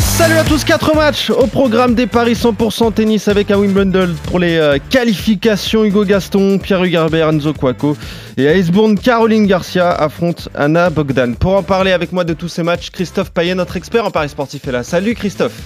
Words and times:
Salut 0.00 0.34
à 0.34 0.44
tous, 0.44 0.64
4 0.64 0.94
matchs 0.94 1.30
au 1.30 1.46
programme 1.46 1.94
des 1.94 2.06
paris 2.06 2.34
100% 2.34 2.92
tennis 2.94 3.28
avec 3.28 3.50
un 3.50 3.58
Wimbledon 3.58 4.14
pour 4.28 4.38
les 4.38 4.56
euh, 4.56 4.78
qualifications. 4.90 5.84
Hugo 5.84 6.04
Gaston, 6.04 6.58
Pierre 6.58 6.82
Hugerbert, 6.84 7.28
Enzo 7.28 7.52
Cuoco 7.52 7.96
et 8.36 8.48
à 8.48 8.56
Icebourne, 8.56 8.98
Caroline 8.98 9.46
Garcia 9.46 9.90
affronte 9.90 10.48
Anna 10.54 10.90
Bogdan. 10.90 11.34
Pour 11.34 11.56
en 11.56 11.62
parler 11.62 11.92
avec 11.92 12.12
moi 12.12 12.24
de 12.24 12.32
tous 12.32 12.48
ces 12.48 12.62
matchs, 12.62 12.90
Christophe 12.90 13.32
Payet, 13.32 13.54
notre 13.54 13.76
expert 13.76 14.04
en 14.04 14.10
paris 14.10 14.28
sportif 14.28 14.66
est 14.66 14.72
là. 14.72 14.82
Salut 14.82 15.14
Christophe. 15.14 15.60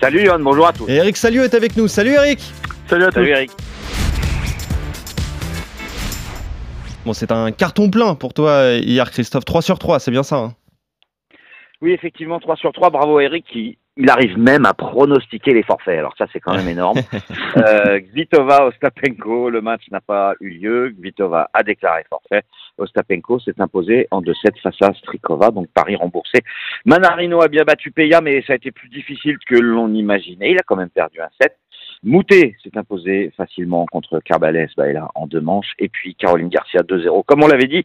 Salut 0.00 0.24
Yann, 0.24 0.42
bonjour 0.42 0.66
à 0.66 0.72
tous. 0.72 0.88
Et 0.88 0.94
Eric 0.94 1.16
Salio 1.16 1.42
est 1.42 1.54
avec 1.54 1.76
nous. 1.76 1.88
Salut 1.88 2.12
Eric. 2.12 2.40
Salut 2.88 3.04
à 3.04 3.08
tous. 3.08 3.14
Salut 3.14 3.30
Eric. 3.30 3.50
Bon, 7.04 7.12
c'est 7.12 7.32
un 7.32 7.50
carton 7.50 7.90
plein 7.90 8.14
pour 8.14 8.32
toi 8.34 8.74
hier, 8.74 9.10
Christophe. 9.10 9.44
3 9.44 9.62
sur 9.62 9.78
3, 9.78 9.98
c'est 9.98 10.12
bien 10.12 10.22
ça 10.22 10.36
hein? 10.36 10.54
Oui, 11.82 11.92
effectivement, 11.92 12.38
3 12.38 12.56
sur 12.56 12.72
3. 12.72 12.90
Bravo 12.90 13.20
Eric, 13.20 13.44
qui 13.44 13.76
il 13.98 14.08
arrive 14.08 14.38
même 14.38 14.64
à 14.64 14.72
pronostiquer 14.72 15.52
les 15.52 15.62
forfaits. 15.62 15.98
Alors 15.98 16.14
ça, 16.16 16.26
c'est 16.32 16.40
quand 16.40 16.54
même 16.54 16.68
énorme. 16.68 16.98
euh, 17.58 17.98
Gvitova, 17.98 18.66
Ostapenko, 18.66 19.50
le 19.50 19.60
match 19.60 19.82
n'a 19.90 20.00
pas 20.00 20.32
eu 20.40 20.48
lieu. 20.48 20.94
Gvitova 20.98 21.50
a 21.52 21.62
déclaré 21.62 22.04
forfait. 22.08 22.42
Ostapenko 22.78 23.38
s'est 23.40 23.60
imposé 23.60 24.08
en 24.10 24.22
2-7 24.22 24.60
face 24.62 24.80
à 24.80 24.94
Strikova, 24.94 25.50
donc 25.50 25.68
Paris 25.74 25.96
remboursé. 25.96 26.38
Manarino 26.86 27.42
a 27.42 27.48
bien 27.48 27.64
battu 27.64 27.90
Peya, 27.90 28.22
mais 28.22 28.42
ça 28.46 28.54
a 28.54 28.56
été 28.56 28.70
plus 28.70 28.88
difficile 28.88 29.36
que 29.46 29.56
l'on 29.56 29.92
imaginait. 29.92 30.52
Il 30.52 30.58
a 30.58 30.62
quand 30.64 30.76
même 30.76 30.88
perdu 30.88 31.20
un 31.20 31.28
7. 31.42 31.54
Moutet 32.02 32.56
s'est 32.62 32.76
imposé 32.78 33.30
facilement 33.36 33.84
contre 33.92 34.20
Carbales 34.20 34.70
Baila 34.74 35.08
en 35.14 35.26
deux 35.26 35.42
manches. 35.42 35.74
Et 35.78 35.90
puis 35.90 36.14
Caroline 36.14 36.48
Garcia 36.48 36.80
2-0, 36.80 37.24
comme 37.26 37.42
on 37.44 37.46
l'avait 37.46 37.68
dit, 37.68 37.84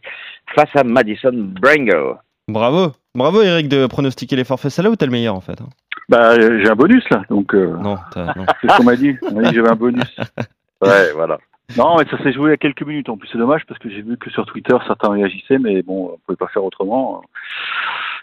face 0.54 0.74
à 0.74 0.84
Madison 0.84 1.32
Brangle. 1.34 2.16
Bravo, 2.48 2.92
bravo 3.14 3.42
Eric 3.42 3.68
de 3.68 3.86
pronostiquer 3.86 4.34
les 4.34 4.44
forfaits. 4.44 4.70
C'est 4.70 4.82
là 4.82 4.90
où 4.90 4.96
t'es 4.96 5.04
le 5.04 5.12
meilleur 5.12 5.34
en 5.34 5.40
fait. 5.40 5.60
Hein. 5.60 5.68
Bah 6.08 6.40
j'ai 6.40 6.68
un 6.68 6.74
bonus 6.74 7.04
là, 7.10 7.22
donc. 7.28 7.54
Euh... 7.54 7.76
Non, 7.76 7.98
c'est 8.14 8.70
ce 8.70 8.76
qu'on 8.78 8.84
m'a 8.84 8.96
dit. 8.96 9.16
On 9.22 9.34
m'a 9.34 9.42
dit 9.42 9.50
que 9.50 9.56
j'avais 9.56 9.68
un 9.68 9.76
bonus. 9.76 10.16
ouais, 10.82 11.12
voilà. 11.14 11.38
Non, 11.76 11.98
mais 11.98 12.06
ça 12.10 12.16
s'est 12.22 12.32
joué 12.32 12.48
il 12.48 12.50
y 12.52 12.54
a 12.54 12.56
quelques 12.56 12.82
minutes. 12.82 13.10
En 13.10 13.18
plus, 13.18 13.28
c'est 13.30 13.36
dommage 13.36 13.66
parce 13.66 13.78
que 13.78 13.90
j'ai 13.90 14.00
vu 14.00 14.16
que 14.16 14.30
sur 14.30 14.46
Twitter 14.46 14.74
certains 14.86 15.10
réagissaient, 15.10 15.58
mais 15.58 15.82
bon, 15.82 16.12
on 16.14 16.18
pouvait 16.24 16.36
pas 16.36 16.48
faire 16.48 16.64
autrement. 16.64 17.22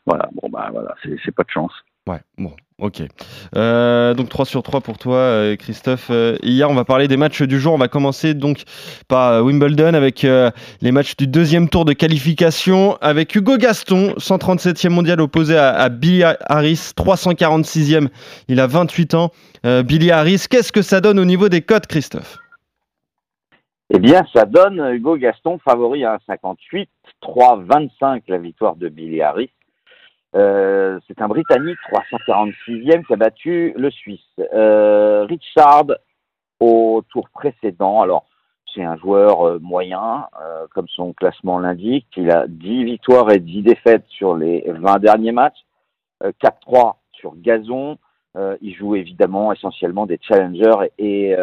Voilà, 0.08 0.30
bon 0.42 0.50
bah 0.50 0.70
voilà, 0.72 0.96
c'est 1.04 1.36
pas 1.36 1.44
de 1.44 1.52
chance. 1.52 1.74
Ouais, 2.08 2.20
bon, 2.38 2.52
ok. 2.80 3.02
Euh, 3.56 4.14
donc 4.14 4.30
3 4.30 4.46
sur 4.46 4.62
3 4.62 4.82
pour 4.82 5.00
toi, 5.00 5.16
euh, 5.16 5.56
Christophe. 5.56 6.10
Euh, 6.12 6.38
hier, 6.44 6.70
on 6.70 6.76
va 6.76 6.86
parler 6.86 7.08
des 7.08 7.18
matchs 7.18 7.42
du 7.42 7.60
jour. 7.60 7.74
On 7.74 7.80
va 7.80 7.88
commencer 7.88 8.36
donc 8.36 8.64
par 9.08 9.44
Wimbledon 9.44 9.96
avec 9.96 10.22
les 10.22 10.92
matchs 10.92 11.16
du 11.16 11.26
deuxième 11.26 11.68
tour 11.68 11.84
de 11.84 11.94
qualification 11.94 12.96
avec 13.02 13.34
Hugo 13.34 13.58
Gaston, 13.58 14.14
137e 14.18 14.90
mondial 14.90 15.20
opposé 15.20 15.58
à, 15.58 15.70
à 15.72 15.90
Billy 15.90 16.24
Harris, 16.24 16.92
346e. 16.96 18.10
Il 18.50 18.60
a 18.60 18.68
28 18.68 19.16
ans. 19.16 19.32
Billy 19.64 20.12
Harris, 20.12 20.46
qu'est-ce 20.48 20.72
que 20.72 20.84
ça 20.84 21.02
donne 21.02 21.18
au 21.18 21.26
niveau 21.26 21.50
des 21.50 21.62
cotes, 21.62 21.88
Christophe? 21.88 22.38
Eh 23.90 24.00
bien, 24.00 24.24
ça 24.32 24.46
donne 24.46 24.80
Hugo 24.94 25.18
Gaston 25.18 25.58
favori 25.58 26.06
à 26.06 26.18
1,58, 26.30 26.88
3,25 27.24 28.22
la 28.28 28.38
victoire 28.38 28.76
de 28.76 28.90
Billy 28.90 29.22
Harris. 29.22 29.50
Euh, 30.36 31.00
c'est 31.08 31.22
un 31.22 31.28
Britannique 31.28 31.78
346e 31.92 33.06
qui 33.06 33.14
a 33.14 33.16
battu 33.16 33.74
le 33.78 33.90
Suisse. 33.90 34.20
Euh, 34.54 35.26
Richard 35.26 35.86
au 36.60 37.04
tour 37.10 37.30
précédent. 37.30 38.02
Alors, 38.02 38.26
c'est 38.74 38.84
un 38.84 38.98
joueur 38.98 39.48
euh, 39.48 39.60
moyen, 39.62 40.28
comme 40.74 40.88
son 40.90 41.14
classement 41.14 41.60
l'indique. 41.60 42.08
Il 42.18 42.32
a 42.32 42.48
10 42.48 42.84
victoires 42.84 43.32
et 43.32 43.40
10 43.40 43.64
défaites 43.64 44.06
sur 44.10 44.36
les 44.36 44.66
20 44.68 45.00
derniers 45.00 45.32
matchs. 45.32 45.64
4-3 46.24 46.96
sur 47.12 47.36
gazon. 47.36 47.98
il 48.62 48.74
joue 48.74 48.96
évidemment 48.96 49.52
essentiellement 49.52 50.06
des 50.06 50.18
challengers 50.22 50.92
et, 50.98 51.36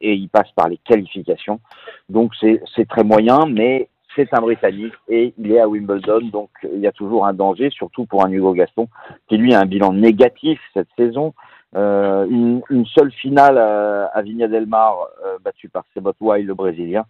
il 0.00 0.28
passe 0.28 0.50
par 0.52 0.68
les 0.68 0.78
qualifications. 0.78 1.60
Donc 2.08 2.32
c'est 2.40 2.88
très 2.88 3.04
moyen, 3.04 3.46
mais 3.46 3.88
c'est 4.16 4.32
un 4.32 4.40
Britannique 4.40 4.94
et 5.08 5.34
il 5.38 5.52
est 5.52 5.60
à 5.60 5.68
Wimbledon, 5.68 6.20
donc 6.32 6.50
il 6.62 6.80
y 6.80 6.86
a 6.86 6.92
toujours 6.92 7.26
un 7.26 7.32
danger, 7.32 7.70
surtout 7.70 8.06
pour 8.06 8.24
un 8.24 8.30
Hugo 8.30 8.52
Gaston 8.52 8.88
qui 9.28 9.36
lui 9.36 9.54
a 9.54 9.60
un 9.60 9.66
bilan 9.66 9.92
négatif 9.92 10.60
cette 10.72 10.88
saison. 10.96 11.34
Euh, 11.76 12.24
une, 12.28 12.62
une, 12.70 12.86
seule 12.86 13.10
finale 13.10 13.58
à, 13.58 14.04
à 14.06 14.22
Vigna 14.22 14.46
del 14.46 14.66
Mar 14.66 15.08
euh, 15.24 15.38
battue 15.44 15.68
par 15.68 15.84
Sebot 15.92 16.14
Wild, 16.20 16.46
le 16.46 16.54
Brésilien, 16.54 17.04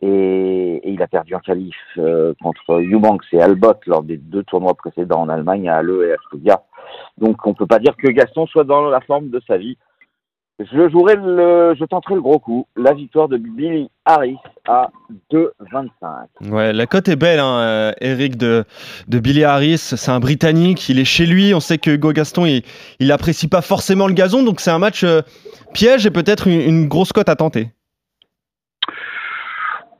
et, 0.00 0.76
et, 0.76 0.90
il 0.92 1.02
a 1.02 1.08
perdu 1.08 1.34
en 1.34 1.40
qualif 1.40 1.74
euh, 1.98 2.32
contre 2.40 2.80
Eubanks 2.80 3.24
et 3.32 3.40
Albot 3.40 3.74
lors 3.86 4.04
des 4.04 4.16
deux 4.16 4.44
tournois 4.44 4.74
précédents 4.74 5.22
en 5.22 5.28
Allemagne, 5.28 5.68
à 5.68 5.78
Halle 5.78 6.04
et 6.04 6.12
à 6.12 6.16
Stuttgart. 6.26 6.62
Donc 7.18 7.44
on 7.48 7.54
peut 7.54 7.66
pas 7.66 7.80
dire 7.80 7.96
que 7.96 8.06
Gaston 8.06 8.46
soit 8.46 8.62
dans 8.62 8.88
la 8.88 9.00
forme 9.00 9.30
de 9.30 9.40
sa 9.44 9.56
vie. 9.56 9.76
Je 10.58 10.88
jouerai 10.88 11.16
le, 11.16 11.74
je 11.78 11.84
tenterai 11.84 12.14
le 12.14 12.22
gros 12.22 12.38
coup, 12.38 12.66
la 12.76 12.94
victoire 12.94 13.28
de 13.28 13.36
Billy 13.36 13.90
Harris 14.06 14.38
à 14.66 14.88
2,25. 15.30 16.50
Ouais, 16.50 16.72
la 16.72 16.86
cote 16.86 17.08
est 17.08 17.16
belle, 17.16 17.40
hein, 17.40 17.58
euh, 17.58 17.92
Eric 18.00 18.38
de, 18.38 18.64
de 19.06 19.18
Billy 19.18 19.44
Harris. 19.44 19.76
C'est 19.76 20.10
un 20.10 20.18
Britannique, 20.18 20.88
il 20.88 20.98
est 20.98 21.04
chez 21.04 21.26
lui. 21.26 21.52
On 21.52 21.60
sait 21.60 21.76
que 21.76 21.90
Hugo 21.90 22.12
Gaston, 22.12 22.46
il, 22.46 22.62
il 23.00 23.12
apprécie 23.12 23.48
pas 23.48 23.60
forcément 23.60 24.06
le 24.06 24.14
gazon, 24.14 24.42
donc 24.44 24.60
c'est 24.60 24.70
un 24.70 24.78
match 24.78 25.04
euh, 25.04 25.20
piège 25.74 26.06
et 26.06 26.10
peut-être 26.10 26.46
une, 26.48 26.62
une, 26.62 26.88
grosse 26.88 27.12
cote 27.12 27.28
à 27.28 27.36
tenter. 27.36 27.68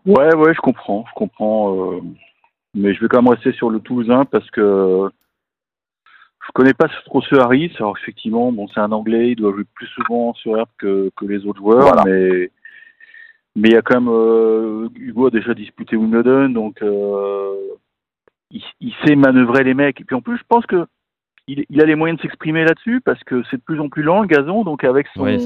Ouais, 0.07 0.35
ouais, 0.35 0.55
je 0.55 0.61
comprends, 0.61 1.05
je 1.07 1.15
comprends. 1.15 1.93
Euh, 1.93 2.01
mais 2.73 2.95
je 2.95 3.01
vais 3.03 3.09
quand 3.09 3.21
même 3.21 3.33
rester 3.33 3.53
sur 3.53 3.69
le 3.69 3.81
Toulousain 3.81 4.25
parce 4.25 4.51
que 4.51 5.11
je 6.47 6.53
connais 6.53 6.75
pas 6.75 6.89
trop 7.05 7.21
ce 7.23 7.35
Harris. 7.37 7.73
Alors 7.79 7.97
effectivement, 8.01 8.53
bon, 8.53 8.69
c'est 8.69 8.81
un 8.81 8.93
Anglais, 8.93 9.31
il 9.33 9.37
doit 9.37 9.53
jouer 9.53 9.65
plus 9.75 9.89
souvent 9.89 10.33
sur 10.35 10.57
herbe 10.57 10.69
que, 10.79 11.11
que 11.17 11.27
les 11.27 11.45
autres 11.47 11.59
joueurs, 11.59 11.95
voilà. 11.95 12.05
mais 12.05 12.51
mais 13.57 13.71
il 13.71 13.75
y 13.75 13.79
a 13.79 13.83
quand 13.83 14.01
même 14.01 14.13
euh, 14.13 14.89
Hugo 14.97 15.29
a 15.29 15.31
déjà 15.31 15.55
disputé 15.55 15.97
Wimbledon, 15.97 16.51
donc 16.51 16.83
euh, 16.83 17.55
il, 18.51 18.63
il, 18.81 18.93
sait 19.05 19.17
manœuvrer 19.17 19.65
les 19.65 19.73
mecs. 19.73 19.99
Et 20.01 20.05
puis 20.05 20.15
en 20.15 20.21
plus, 20.21 20.37
je 20.37 20.45
pense 20.47 20.67
que 20.67 20.87
il, 21.49 21.65
il 21.71 21.81
a 21.81 21.87
les 21.87 21.95
moyens 21.95 22.19
de 22.19 22.23
s'exprimer 22.23 22.65
là-dessus 22.65 23.01
parce 23.01 23.23
que 23.25 23.43
c'est 23.51 23.57
de 23.57 23.63
plus 23.63 23.81
en 23.81 23.89
plus 23.89 24.03
lent 24.03 24.21
le 24.21 24.27
gazon, 24.27 24.63
donc 24.63 24.85
avec 24.85 25.07
son 25.15 25.25
oui, 25.25 25.45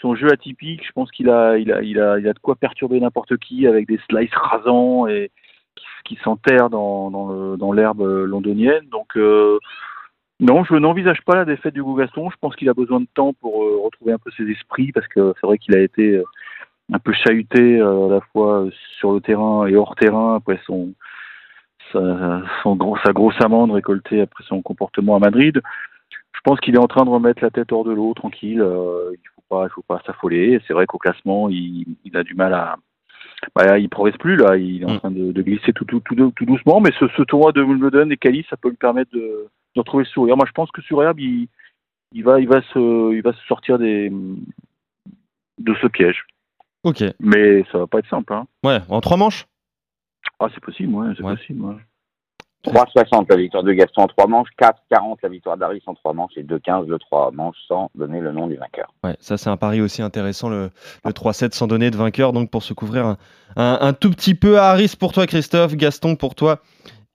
son 0.00 0.14
jeu 0.14 0.32
atypique, 0.32 0.86
je 0.86 0.92
pense 0.92 1.10
qu'il 1.10 1.30
a 1.30 1.58
il 1.58 1.72
a 1.72 1.82
il 1.82 2.00
a 2.00 2.18
il 2.18 2.28
a 2.28 2.32
de 2.32 2.38
quoi 2.40 2.56
perturber 2.56 2.98
n'importe 3.00 3.36
qui 3.36 3.66
avec 3.66 3.86
des 3.86 4.00
slices 4.10 4.34
rasants 4.34 5.06
et 5.06 5.30
qui, 5.76 5.84
qui 6.16 6.22
s'enterrent 6.24 6.70
dans 6.70 7.10
dans, 7.10 7.56
dans 7.56 7.72
l'herbe 7.72 8.02
londonienne. 8.02 8.88
Donc 8.90 9.16
euh, 9.16 9.58
non, 10.40 10.62
je 10.62 10.74
n'envisage 10.74 11.20
pas 11.22 11.34
la 11.34 11.44
défaite 11.44 11.74
du 11.74 11.82
Gaston. 11.82 12.30
Je 12.30 12.36
pense 12.40 12.54
qu'il 12.54 12.68
a 12.68 12.74
besoin 12.74 13.00
de 13.00 13.08
temps 13.12 13.32
pour 13.32 13.64
euh, 13.64 13.80
retrouver 13.82 14.12
un 14.12 14.18
peu 14.18 14.30
ses 14.36 14.44
esprits 14.44 14.92
parce 14.92 15.08
que 15.08 15.34
c'est 15.40 15.46
vrai 15.46 15.58
qu'il 15.58 15.76
a 15.76 15.80
été 15.80 16.14
euh, 16.14 16.24
un 16.92 17.00
peu 17.00 17.12
chahuté 17.12 17.80
euh, 17.80 18.06
à 18.06 18.10
la 18.10 18.20
fois 18.32 18.66
sur 18.98 19.12
le 19.12 19.20
terrain 19.20 19.66
et 19.66 19.74
hors 19.74 19.96
terrain 19.96 20.36
après 20.36 20.60
son 20.64 20.94
sa, 21.92 22.42
son, 22.62 22.78
sa 23.04 23.12
grosse 23.12 23.40
amende 23.40 23.72
récoltée 23.72 24.20
après 24.20 24.44
son 24.44 24.62
comportement 24.62 25.16
à 25.16 25.18
Madrid. 25.18 25.60
Je 26.32 26.40
pense 26.44 26.60
qu'il 26.60 26.76
est 26.76 26.80
en 26.80 26.86
train 26.86 27.04
de 27.04 27.10
remettre 27.10 27.42
la 27.42 27.50
tête 27.50 27.72
hors 27.72 27.84
de 27.84 27.92
l'eau, 27.92 28.14
tranquille. 28.14 28.62
Il 28.62 29.28
faut 29.34 29.42
pas, 29.48 29.68
faut 29.70 29.82
pas 29.82 30.00
s'affoler. 30.06 30.60
C'est 30.68 30.74
vrai 30.74 30.86
qu'au 30.86 30.98
classement, 30.98 31.48
il, 31.48 31.84
il, 32.04 32.16
a 32.16 32.22
du 32.22 32.34
mal 32.34 32.54
à, 32.54 32.76
bah, 33.56 33.78
il 33.78 33.88
progresse 33.88 34.18
plus 34.18 34.36
là. 34.36 34.56
Il 34.56 34.82
est 34.82 34.90
en 34.90 34.98
train 34.98 35.10
de, 35.10 35.32
de 35.32 35.42
glisser 35.42 35.72
tout, 35.72 35.84
tout, 35.84 36.00
tout, 36.00 36.32
tout, 36.36 36.44
doucement. 36.44 36.80
Mais 36.80 36.90
ce, 37.00 37.08
ce 37.16 37.22
tournoi 37.22 37.52
de 37.52 37.62
Wimbledon 37.62 38.10
et 38.10 38.16
Cali, 38.16 38.46
ça 38.48 38.56
peut 38.56 38.68
lui 38.68 38.76
permettre 38.76 39.10
de 39.12 39.48
de 39.78 39.82
retrouver 39.82 40.04
le 40.04 40.10
sourire. 40.10 40.36
Moi, 40.36 40.46
je 40.46 40.52
pense 40.52 40.70
que 40.70 40.82
sur 40.82 41.02
herbe, 41.02 41.20
il, 41.20 41.48
il, 42.12 42.24
va, 42.24 42.40
il, 42.40 42.48
va 42.48 42.60
se, 42.62 43.14
il 43.14 43.22
va 43.22 43.32
se 43.32 43.44
sortir 43.46 43.78
des, 43.78 44.10
de 45.58 45.74
ce 45.80 45.86
piège. 45.86 46.24
Ok. 46.84 47.02
Mais 47.20 47.64
ça 47.72 47.78
va 47.78 47.86
pas 47.86 47.98
être 47.98 48.08
simple. 48.08 48.32
Hein. 48.32 48.46
Ouais, 48.64 48.80
en 48.88 49.00
trois 49.00 49.16
manches? 49.16 49.46
Ah, 50.40 50.48
c'est 50.54 50.62
possible, 50.62 50.94
ouais, 50.94 51.14
c'est 51.16 51.22
ouais. 51.22 51.36
possible. 51.36 51.64
Ouais. 51.64 51.74
3,60 52.64 53.26
la 53.30 53.36
victoire 53.36 53.62
de 53.62 53.72
Gaston 53.72 54.02
en 54.02 54.06
trois 54.08 54.26
manches, 54.26 54.48
4,40 54.60 55.18
la 55.22 55.28
victoire 55.28 55.56
d'Aris 55.56 55.82
en 55.86 55.94
trois 55.94 56.12
manches 56.12 56.32
et 56.36 56.42
2,15 56.42 56.86
le 56.86 56.98
3 56.98 57.30
manches 57.30 57.56
sans 57.68 57.88
donner 57.94 58.20
le 58.20 58.32
nom 58.32 58.48
du 58.48 58.56
vainqueur. 58.56 58.92
Ouais, 59.04 59.16
ça 59.20 59.36
c'est 59.38 59.48
un 59.48 59.56
pari 59.56 59.80
aussi 59.80 60.02
intéressant, 60.02 60.48
le, 60.48 60.70
le 61.04 61.10
3-7 61.12 61.54
sans 61.54 61.68
donner 61.68 61.90
de 61.90 61.96
vainqueur, 61.96 62.32
donc 62.32 62.50
pour 62.50 62.64
se 62.64 62.74
couvrir 62.74 63.06
un, 63.06 63.16
un, 63.56 63.78
un 63.80 63.92
tout 63.92 64.10
petit 64.10 64.34
peu 64.34 64.58
à 64.58 64.70
Harris 64.70 64.94
pour 64.98 65.12
toi 65.12 65.26
Christophe, 65.26 65.76
Gaston 65.76 66.16
pour 66.16 66.34
toi 66.34 66.60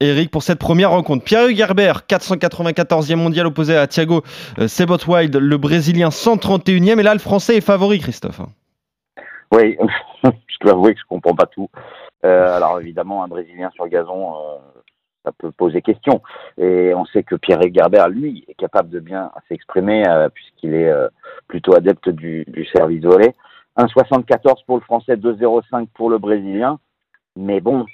Eric 0.03 0.31
pour 0.31 0.43
cette 0.43 0.59
première 0.59 0.91
rencontre. 0.91 1.23
Pierre 1.23 1.47
Hugerbert, 1.47 2.01
494e 2.07 3.15
mondial 3.15 3.47
opposé 3.47 3.75
à 3.75 3.87
Thiago 3.87 4.21
euh, 4.59 4.67
Sebot 4.67 4.97
Wild, 5.07 5.35
le 5.35 5.57
Brésilien 5.57 6.09
131e. 6.09 6.99
Et 6.99 7.03
là, 7.03 7.13
le 7.13 7.19
Français 7.19 7.57
est 7.57 7.61
favori, 7.61 7.99
Christophe. 7.99 8.41
Oui, 9.51 9.77
je 10.23 10.57
dois 10.61 10.73
avouer 10.73 10.93
que 10.93 10.99
je 10.99 11.05
comprends 11.07 11.35
pas 11.35 11.45
tout. 11.45 11.69
Euh, 12.25 12.55
alors 12.55 12.79
évidemment, 12.79 13.23
un 13.23 13.27
Brésilien 13.27 13.69
sur 13.71 13.87
gazon, 13.87 14.35
euh, 14.35 14.57
ça 15.25 15.31
peut 15.37 15.51
poser 15.51 15.81
question. 15.81 16.21
Et 16.57 16.93
on 16.93 17.05
sait 17.05 17.23
que 17.23 17.35
Pierre 17.35 17.61
Gerber, 17.73 18.05
lui, 18.09 18.45
est 18.47 18.55
capable 18.55 18.89
de 18.89 18.99
bien 18.99 19.31
s'exprimer 19.47 20.03
puisqu'il 20.33 20.73
est 20.73 20.91
plutôt 21.47 21.75
adepte 21.75 22.09
du, 22.09 22.43
du 22.47 22.65
service 22.65 23.03
volé. 23.03 23.33
1,74 23.77 24.65
pour 24.65 24.77
le 24.77 24.83
Français, 24.83 25.15
2,05 25.15 25.87
pour 25.93 26.09
le 26.09 26.17
Brésilien. 26.17 26.79
Mais 27.35 27.59
bon, 27.61 27.85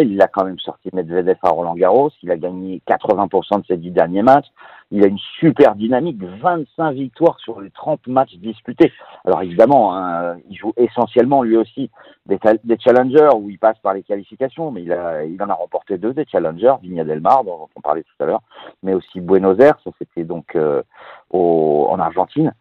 il 0.00 0.22
a 0.22 0.28
quand 0.28 0.44
même 0.44 0.58
sorti 0.58 0.90
Medvedev 0.92 1.38
à 1.42 1.50
Roland 1.50 1.74
Garros. 1.74 2.10
Il 2.22 2.30
a 2.30 2.36
gagné 2.36 2.82
80% 2.88 3.60
de 3.60 3.66
ses 3.66 3.76
10 3.76 3.90
derniers 3.90 4.22
matchs. 4.22 4.46
Il 4.90 5.04
a 5.04 5.08
une 5.08 5.18
super 5.40 5.74
dynamique, 5.74 6.22
25 6.22 6.92
victoires 6.92 7.38
sur 7.40 7.60
les 7.60 7.70
30 7.70 8.06
matchs 8.06 8.36
disputés. 8.36 8.92
Alors 9.24 9.42
évidemment, 9.42 9.96
hein, 9.96 10.36
il 10.48 10.56
joue 10.56 10.72
essentiellement 10.76 11.42
lui 11.42 11.56
aussi 11.56 11.90
des, 12.26 12.38
challengers 12.78 13.30
où 13.36 13.50
il 13.50 13.58
passe 13.58 13.78
par 13.80 13.94
les 13.94 14.04
qualifications, 14.04 14.70
mais 14.70 14.82
il 14.84 15.42
en 15.42 15.50
a 15.50 15.54
remporté 15.54 15.98
deux 15.98 16.12
des 16.12 16.24
challengers, 16.24 16.74
Vigna 16.82 17.02
del 17.02 17.20
Mar 17.20 17.42
dont 17.42 17.68
on 17.74 17.80
parlait 17.80 18.04
tout 18.04 18.22
à 18.22 18.26
l'heure, 18.26 18.42
mais 18.84 18.94
aussi 18.94 19.20
Buenos 19.20 19.58
Aires, 19.58 19.78
ça 19.82 19.90
c'était 19.98 20.24
donc 20.24 20.54
euh, 20.54 20.82
au, 21.30 21.88
en 21.90 21.98
Argentine. 21.98 22.54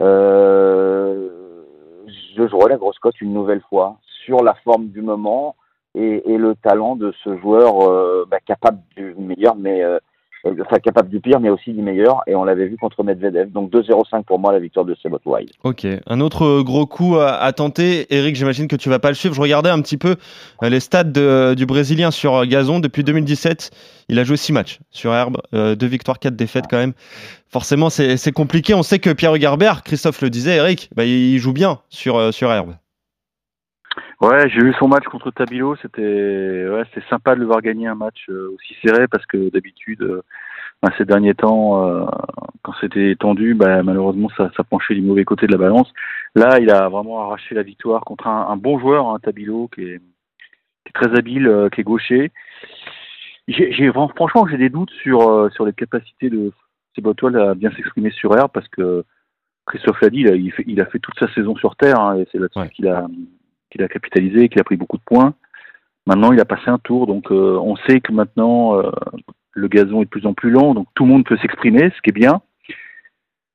Euh, 0.00 1.28
je 2.36 2.48
jouerai 2.48 2.70
la 2.70 2.76
grosse 2.76 2.98
cote 2.98 3.20
une 3.20 3.34
nouvelle 3.34 3.62
fois 3.68 3.98
sur 4.24 4.42
la 4.42 4.54
forme 4.54 4.88
du 4.88 5.02
moment 5.02 5.54
et, 5.98 6.36
le 6.36 6.54
talent 6.54 6.96
de 6.96 7.12
ce 7.24 7.36
joueur 7.38 7.88
euh, 7.88 8.24
bah, 8.30 8.38
capable 8.44 8.78
du 8.96 9.14
meilleur, 9.18 9.56
mais 9.56 9.82
euh, 9.82 9.98
enfin 10.60 10.78
capable 10.78 11.08
du 11.08 11.20
pire, 11.20 11.40
mais 11.40 11.50
aussi 11.50 11.72
du 11.72 11.82
meilleur. 11.82 12.20
Et 12.26 12.34
on 12.34 12.44
l'avait 12.44 12.66
vu 12.66 12.76
contre 12.76 13.02
Medvedev. 13.02 13.50
Donc 13.50 13.70
2-0-5 13.72 14.24
pour 14.24 14.38
moi 14.38 14.52
la 14.52 14.58
victoire 14.58 14.84
de 14.84 14.94
Sebot 14.94 15.20
Wild. 15.24 15.50
Ok, 15.64 15.86
un 16.06 16.20
autre 16.20 16.62
gros 16.62 16.86
coup 16.86 17.16
à, 17.18 17.52
tenter. 17.52 18.06
Eric, 18.14 18.36
j'imagine 18.36 18.68
que 18.68 18.76
tu 18.76 18.88
vas 18.88 18.98
pas 18.98 19.08
le 19.08 19.14
suivre. 19.14 19.34
Je 19.34 19.40
regardais 19.40 19.70
un 19.70 19.80
petit 19.80 19.96
peu 19.96 20.16
euh, 20.62 20.68
les 20.68 20.80
stats 20.80 21.04
du 21.04 21.66
Brésilien 21.66 22.10
sur 22.10 22.46
gazon 22.46 22.80
depuis 22.80 23.04
2017. 23.04 23.70
Il 24.08 24.18
a 24.18 24.24
joué 24.24 24.36
6 24.36 24.52
matchs 24.52 24.78
sur 24.90 25.12
herbe, 25.12 25.38
euh, 25.54 25.74
2 25.74 25.86
victoires, 25.86 26.18
4 26.18 26.34
défaites 26.34 26.64
quand 26.70 26.78
même. 26.78 26.94
Forcément, 27.50 27.90
c'est 27.90 28.32
compliqué. 28.32 28.74
On 28.74 28.82
sait 28.82 28.98
que 28.98 29.10
Pierre 29.10 29.36
Gerber, 29.36 29.72
Christophe 29.84 30.20
le 30.20 30.30
disait, 30.30 30.56
Eric, 30.56 30.90
bah, 30.94 31.04
il 31.04 31.38
joue 31.38 31.52
bien 31.52 31.80
sur, 31.88 32.32
sur 32.32 32.52
herbe. 32.52 32.74
Ouais, 34.20 34.48
j'ai 34.48 34.60
vu 34.60 34.74
son 34.78 34.88
match 34.88 35.04
contre 35.04 35.30
Tabilo, 35.30 35.76
c'était 35.76 36.66
ouais, 36.68 36.82
c'était 36.92 37.06
sympa 37.08 37.34
de 37.34 37.40
le 37.40 37.46
voir 37.46 37.60
gagner 37.62 37.86
un 37.86 37.94
match 37.94 38.28
euh, 38.28 38.54
aussi 38.54 38.74
serré 38.82 39.06
parce 39.08 39.26
que 39.26 39.50
d'habitude, 39.50 40.02
euh, 40.02 40.22
ben, 40.82 40.90
ces 40.96 41.04
derniers 41.04 41.34
temps, 41.34 41.84
euh, 41.86 42.04
quand 42.62 42.72
c'était 42.80 43.14
tendu, 43.18 43.54
ben, 43.54 43.82
malheureusement 43.82 44.28
ça, 44.36 44.50
ça 44.56 44.64
penchait 44.64 44.94
du 44.94 45.02
mauvais 45.02 45.24
côté 45.24 45.46
de 45.46 45.52
la 45.52 45.58
balance. 45.58 45.92
Là, 46.34 46.58
il 46.60 46.70
a 46.70 46.88
vraiment 46.88 47.22
arraché 47.22 47.54
la 47.54 47.62
victoire 47.62 48.02
contre 48.02 48.26
un, 48.26 48.48
un 48.48 48.56
bon 48.56 48.78
joueur, 48.78 49.08
hein, 49.08 49.18
Tabilo, 49.22 49.68
qui 49.68 49.82
est, 49.82 49.98
qui 49.98 50.88
est 50.88 50.92
très 50.92 51.16
habile, 51.18 51.48
euh, 51.48 51.68
qui 51.68 51.80
est 51.80 51.84
gaucher. 51.84 52.32
J'ai 53.48 53.90
franchement 53.92 54.46
j'ai 54.46 54.58
des 54.58 54.68
doutes 54.68 54.90
sur 55.02 55.28
euh, 55.28 55.48
sur 55.50 55.64
les 55.64 55.72
capacités 55.72 56.28
de 56.28 56.52
Sebotwell 56.94 57.36
à 57.36 57.54
bien 57.54 57.70
s'exprimer 57.70 58.10
sur 58.10 58.36
air 58.36 58.50
parce 58.50 58.68
que 58.68 59.04
Christophe 59.66 60.00
l'a 60.02 60.10
dit, 60.10 60.20
il 60.20 60.28
a, 60.28 60.34
il, 60.34 60.52
fait, 60.52 60.64
il 60.66 60.80
a 60.80 60.86
fait 60.86 60.98
toute 60.98 61.18
sa 61.18 61.32
saison 61.32 61.56
sur 61.56 61.74
terre 61.76 61.98
hein, 61.98 62.18
et 62.18 62.26
c'est 62.30 62.38
là-dessus 62.38 62.58
ouais. 62.58 62.68
qu'il 62.68 62.88
a 62.88 63.06
qu'il 63.70 63.82
a 63.82 63.88
capitalisé, 63.88 64.48
qu'il 64.48 64.60
a 64.60 64.64
pris 64.64 64.76
beaucoup 64.76 64.96
de 64.96 65.02
points. 65.02 65.34
Maintenant, 66.06 66.32
il 66.32 66.40
a 66.40 66.44
passé 66.44 66.68
un 66.68 66.78
tour, 66.78 67.06
donc 67.06 67.30
euh, 67.30 67.58
on 67.60 67.76
sait 67.76 68.00
que 68.00 68.12
maintenant 68.12 68.78
euh, 68.78 68.90
le 69.52 69.68
gazon 69.68 70.00
est 70.00 70.06
de 70.06 70.10
plus 70.10 70.26
en 70.26 70.32
plus 70.32 70.50
long, 70.50 70.72
donc 70.72 70.88
tout 70.94 71.04
le 71.04 71.10
monde 71.10 71.26
peut 71.26 71.36
s'exprimer, 71.36 71.90
ce 71.94 72.00
qui 72.00 72.10
est 72.10 72.12
bien. 72.12 72.40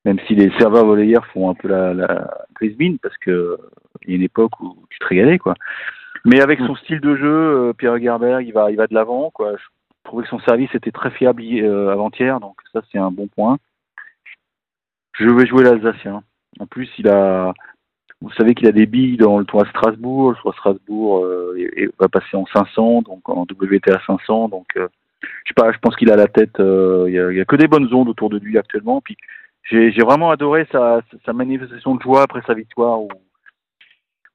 Même 0.05 0.19
si 0.27 0.35
les 0.35 0.51
serveurs 0.59 0.85
volleyeurs 0.85 1.25
font 1.27 1.49
un 1.49 1.55
peu 1.55 1.67
la, 1.67 1.93
la 1.93 2.29
grise 2.53 2.77
mine, 2.77 2.99
parce 2.99 3.17
que 3.17 3.57
il 4.03 4.09
y 4.09 4.13
a 4.13 4.15
une 4.17 4.23
époque 4.23 4.59
où 4.59 4.85
tu 4.89 4.99
te 4.99 5.05
régalais, 5.05 5.39
quoi. 5.39 5.55
Mais 6.25 6.41
avec 6.41 6.59
son 6.59 6.75
style 6.75 6.99
de 6.99 7.15
jeu, 7.15 7.69
euh, 7.69 7.73
Pierre 7.73 7.97
Gerber, 7.97 8.39
il 8.41 8.53
va, 8.53 8.69
il 8.69 8.77
va 8.77 8.87
de 8.87 8.93
l'avant, 8.93 9.31
quoi. 9.31 9.55
Je 9.57 9.63
trouvais 10.03 10.23
que 10.23 10.29
son 10.29 10.39
service 10.39 10.73
était 10.75 10.91
très 10.91 11.09
fiable 11.11 11.41
avant-hier, 11.91 12.39
donc 12.39 12.57
ça 12.71 12.81
c'est 12.91 12.99
un 12.99 13.11
bon 13.11 13.27
point. 13.27 13.57
Je 15.17 15.29
vais 15.29 15.47
jouer 15.47 15.63
l'Alsacien. 15.63 16.23
En 16.59 16.67
plus, 16.67 16.89
il 16.99 17.07
a, 17.07 17.53
vous 18.23 18.31
savez 18.37 18.55
qu'il 18.55 18.67
a 18.67 18.71
des 18.71 18.85
billes 18.85 19.17
dans 19.17 19.37
le 19.37 19.43
tour 19.43 19.61
à 19.61 19.69
Strasbourg. 19.69 20.31
Le 20.31 20.37
tour 20.37 20.51
à 20.51 20.53
Strasbourg 20.53 21.25
euh, 21.25 21.55
et, 21.57 21.83
et 21.83 21.89
va 21.99 22.07
passer 22.07 22.37
en 22.37 22.45
500, 22.45 23.01
donc 23.01 23.27
en 23.27 23.41
WTA 23.41 23.99
500. 24.07 24.47
Donc, 24.47 24.65
euh, 24.77 24.87
je 25.21 25.49
sais 25.49 25.53
pas, 25.53 25.73
je 25.73 25.77
pense 25.79 25.97
qu'il 25.97 26.09
a 26.09 26.15
la 26.15 26.27
tête. 26.27 26.57
Euh, 26.61 27.03
il 27.07 27.13
y, 27.13 27.37
y, 27.37 27.41
a 27.41 27.45
que 27.45 27.57
des 27.57 27.67
bonnes 27.67 27.93
ondes 27.93 28.07
autour 28.07 28.29
de 28.29 28.39
lui 28.39 28.57
actuellement. 28.57 29.01
Puis 29.01 29.17
j'ai 29.69 29.91
vraiment 30.03 30.31
adoré 30.31 30.65
sa, 30.71 31.01
sa, 31.25 31.33
manifestation 31.33 31.95
de 31.95 32.01
joie 32.01 32.21
après 32.23 32.41
sa 32.47 32.53
victoire. 32.53 33.01
Où, 33.01 33.09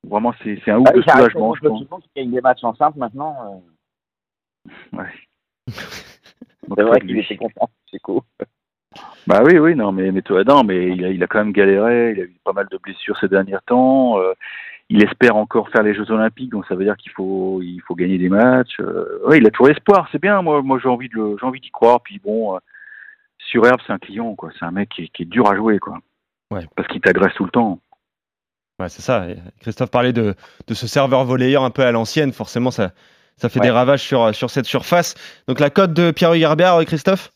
où 0.04 0.08
vraiment, 0.10 0.34
c'est 0.44 0.70
un 0.70 0.80
ouf 0.80 0.84
bah, 0.84 0.92
de 0.92 1.02
soulagement, 1.02 1.54
je 1.54 1.66
pense. 1.66 2.04
Il 2.14 2.22
gagne 2.22 2.30
des 2.30 2.40
matchs 2.42 2.64
en 2.64 2.74
simple 2.74 2.98
maintenant. 2.98 3.62
Ouais. 4.92 5.04
c'est 5.66 6.82
vrai 6.82 7.00
qu'il 7.00 7.18
était 7.18 7.38
content. 7.38 7.70
C'est 7.90 8.00
cool. 8.00 8.20
Bah 9.26 9.42
oui, 9.44 9.58
oui, 9.58 9.74
non, 9.74 9.92
mais, 9.92 10.10
mais 10.10 10.22
toi, 10.22 10.42
non, 10.44 10.64
mais 10.64 10.88
il 10.88 11.04
a, 11.04 11.10
il 11.10 11.22
a 11.22 11.26
quand 11.26 11.38
même 11.38 11.52
galéré, 11.52 12.12
il 12.12 12.20
a 12.20 12.24
eu 12.24 12.40
pas 12.44 12.54
mal 12.54 12.66
de 12.70 12.78
blessures 12.78 13.18
ces 13.20 13.28
derniers 13.28 13.58
temps. 13.66 14.18
Euh, 14.18 14.32
il 14.88 15.04
espère 15.04 15.36
encore 15.36 15.68
faire 15.68 15.82
les 15.82 15.94
Jeux 15.94 16.10
Olympiques, 16.10 16.50
donc 16.50 16.64
ça 16.66 16.74
veut 16.74 16.84
dire 16.84 16.96
qu'il 16.96 17.12
faut, 17.12 17.60
il 17.62 17.80
faut 17.86 17.94
gagner 17.94 18.16
des 18.16 18.30
matchs. 18.30 18.80
Euh, 18.80 19.20
ouais, 19.26 19.38
il 19.38 19.46
a 19.46 19.50
toujours 19.50 19.68
espoir, 19.68 20.08
c'est 20.10 20.20
bien. 20.20 20.40
Moi, 20.40 20.62
moi, 20.62 20.78
j'ai 20.82 20.88
envie 20.88 21.10
de, 21.10 21.36
j'ai 21.38 21.46
envie 21.46 21.60
d'y 21.60 21.70
croire. 21.70 22.00
Puis 22.00 22.18
bon, 22.18 22.56
euh, 22.56 22.58
sur 23.36 23.66
herbe, 23.66 23.80
c'est 23.86 23.92
un 23.92 23.98
client, 23.98 24.34
quoi. 24.34 24.50
C'est 24.58 24.64
un 24.64 24.70
mec 24.70 24.88
qui, 24.88 25.10
qui, 25.10 25.24
est 25.24 25.26
dur 25.26 25.46
à 25.50 25.54
jouer, 25.54 25.78
quoi. 25.78 25.98
Ouais. 26.50 26.66
Parce 26.74 26.88
qu'il 26.88 27.02
t'agresse 27.02 27.34
tout 27.34 27.44
le 27.44 27.50
temps. 27.50 27.80
Ouais, 28.78 28.88
c'est 28.88 29.02
ça. 29.02 29.26
Christophe 29.60 29.90
parlait 29.90 30.14
de, 30.14 30.34
de 30.66 30.74
ce 30.74 30.86
serveur 30.86 31.24
volleyeur 31.24 31.64
un 31.64 31.70
peu 31.70 31.82
à 31.82 31.92
l'ancienne. 31.92 32.32
Forcément, 32.32 32.70
ça, 32.70 32.92
ça 33.36 33.50
fait 33.50 33.60
ouais. 33.60 33.66
des 33.66 33.70
ravages 33.70 34.02
sur, 34.02 34.34
sur 34.34 34.48
cette 34.48 34.66
surface. 34.66 35.14
Donc 35.48 35.60
la 35.60 35.68
cote 35.68 35.92
de 35.92 36.12
Pierre 36.12 36.34
Gerber, 36.34 36.72
Christophe? 36.86 37.30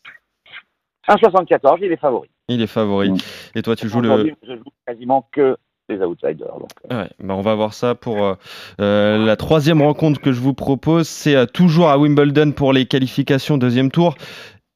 1,74, 1.07 1.77
il 1.81 1.91
est 1.91 1.97
favori. 1.97 2.29
Il 2.47 2.61
est 2.61 2.67
favori. 2.67 3.11
Mmh. 3.11 3.17
Et 3.55 3.61
toi, 3.61 3.75
tu 3.75 3.89
joues 3.89 4.01
le. 4.01 4.35
Je 4.43 4.55
joue 4.55 4.63
quasiment 4.87 5.27
que 5.31 5.57
les 5.89 5.99
outsiders. 5.99 6.57
Donc. 6.59 6.69
Ouais, 6.89 7.09
bah 7.19 7.35
on 7.35 7.41
va 7.41 7.55
voir 7.55 7.73
ça 7.73 7.95
pour 7.95 8.37
euh, 8.79 9.25
la 9.25 9.35
troisième 9.35 9.81
rencontre 9.81 10.21
que 10.21 10.31
je 10.31 10.39
vous 10.39 10.53
propose. 10.53 11.07
C'est 11.07 11.35
euh, 11.35 11.45
toujours 11.45 11.89
à 11.89 11.97
Wimbledon 11.97 12.51
pour 12.51 12.73
les 12.73 12.85
qualifications 12.85 13.57
deuxième 13.57 13.91
tour. 13.91 14.15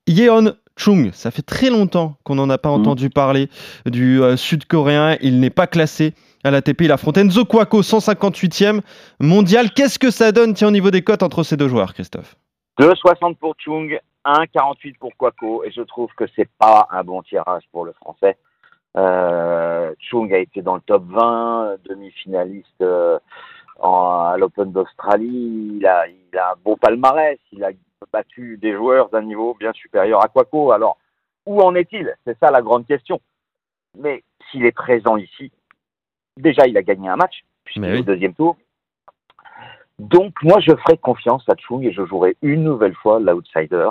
Yeon 0.07 0.53
Chung, 0.77 1.11
ça 1.11 1.31
fait 1.31 1.41
très 1.41 1.69
longtemps 1.69 2.17
qu'on 2.23 2.35
n'en 2.35 2.49
a 2.49 2.57
pas 2.57 2.69
mmh. 2.69 2.81
entendu 2.81 3.09
parler 3.09 3.49
du 3.85 4.21
euh, 4.21 4.37
sud-coréen. 4.37 5.17
Il 5.21 5.39
n'est 5.39 5.49
pas 5.49 5.67
classé 5.67 6.13
à 6.43 6.51
l'ATP. 6.51 6.81
Il 6.81 6.91
affronte 6.91 7.17
Enzo 7.17 7.45
Kwako, 7.45 7.81
158e 7.81 8.81
mondial. 9.19 9.71
Qu'est-ce 9.71 9.97
que 9.97 10.11
ça 10.11 10.31
donne 10.31 10.53
tiens, 10.53 10.67
au 10.67 10.71
niveau 10.71 10.91
des 10.91 11.01
cotes 11.01 11.23
entre 11.23 11.43
ces 11.43 11.57
deux 11.57 11.67
joueurs, 11.67 11.93
Christophe? 11.93 12.35
2,60 12.79 13.35
pour 13.37 13.55
Chung, 13.57 13.97
1,48 14.27 14.97
pour 14.97 15.15
Quaco 15.15 15.63
et 15.63 15.71
je 15.71 15.81
trouve 15.81 16.13
que 16.15 16.25
c'est 16.35 16.49
pas 16.59 16.87
un 16.91 17.03
bon 17.03 17.21
tirage 17.21 17.63
pour 17.71 17.85
le 17.85 17.93
français. 17.93 18.37
Euh, 18.97 19.93
Chung 19.99 20.33
a 20.33 20.37
été 20.37 20.61
dans 20.61 20.75
le 20.75 20.81
top 20.81 21.03
20, 21.05 21.77
demi-finaliste 21.85 22.81
euh, 22.81 23.19
à 23.81 24.35
l'Open 24.37 24.71
d'Australie. 24.71 25.77
Il 25.77 25.85
a, 25.85 26.07
il 26.07 26.37
a 26.37 26.51
un 26.51 26.55
bon 26.63 26.75
palmarès. 26.75 27.39
Il 27.51 27.63
a 27.63 27.69
battu 28.11 28.57
des 28.57 28.73
joueurs 28.73 29.09
d'un 29.09 29.21
niveau 29.21 29.55
bien 29.59 29.71
supérieur 29.73 30.23
à 30.23 30.27
Quaco. 30.27 30.71
Alors, 30.71 30.97
où 31.45 31.61
en 31.61 31.75
est-il? 31.75 32.13
C'est 32.25 32.37
ça 32.39 32.51
la 32.51 32.61
grande 32.61 32.85
question. 32.85 33.21
Mais 33.97 34.23
s'il 34.49 34.65
est 34.65 34.71
présent 34.71 35.17
ici, 35.17 35.51
déjà 36.35 36.67
il 36.67 36.77
a 36.77 36.83
gagné 36.83 37.07
un 37.09 37.15
match, 37.15 37.43
puisqu'il 37.63 37.85
est 37.85 37.99
au 37.99 38.03
deuxième 38.03 38.33
tour. 38.33 38.57
Donc, 39.99 40.33
moi, 40.43 40.59
je 40.59 40.75
ferai 40.75 40.97
confiance 40.97 41.43
à 41.49 41.55
Chung 41.55 41.83
et 41.83 41.91
je 41.91 42.05
jouerai 42.05 42.37
une 42.43 42.63
nouvelle 42.63 42.93
fois 42.95 43.19
l'outsider. 43.19 43.89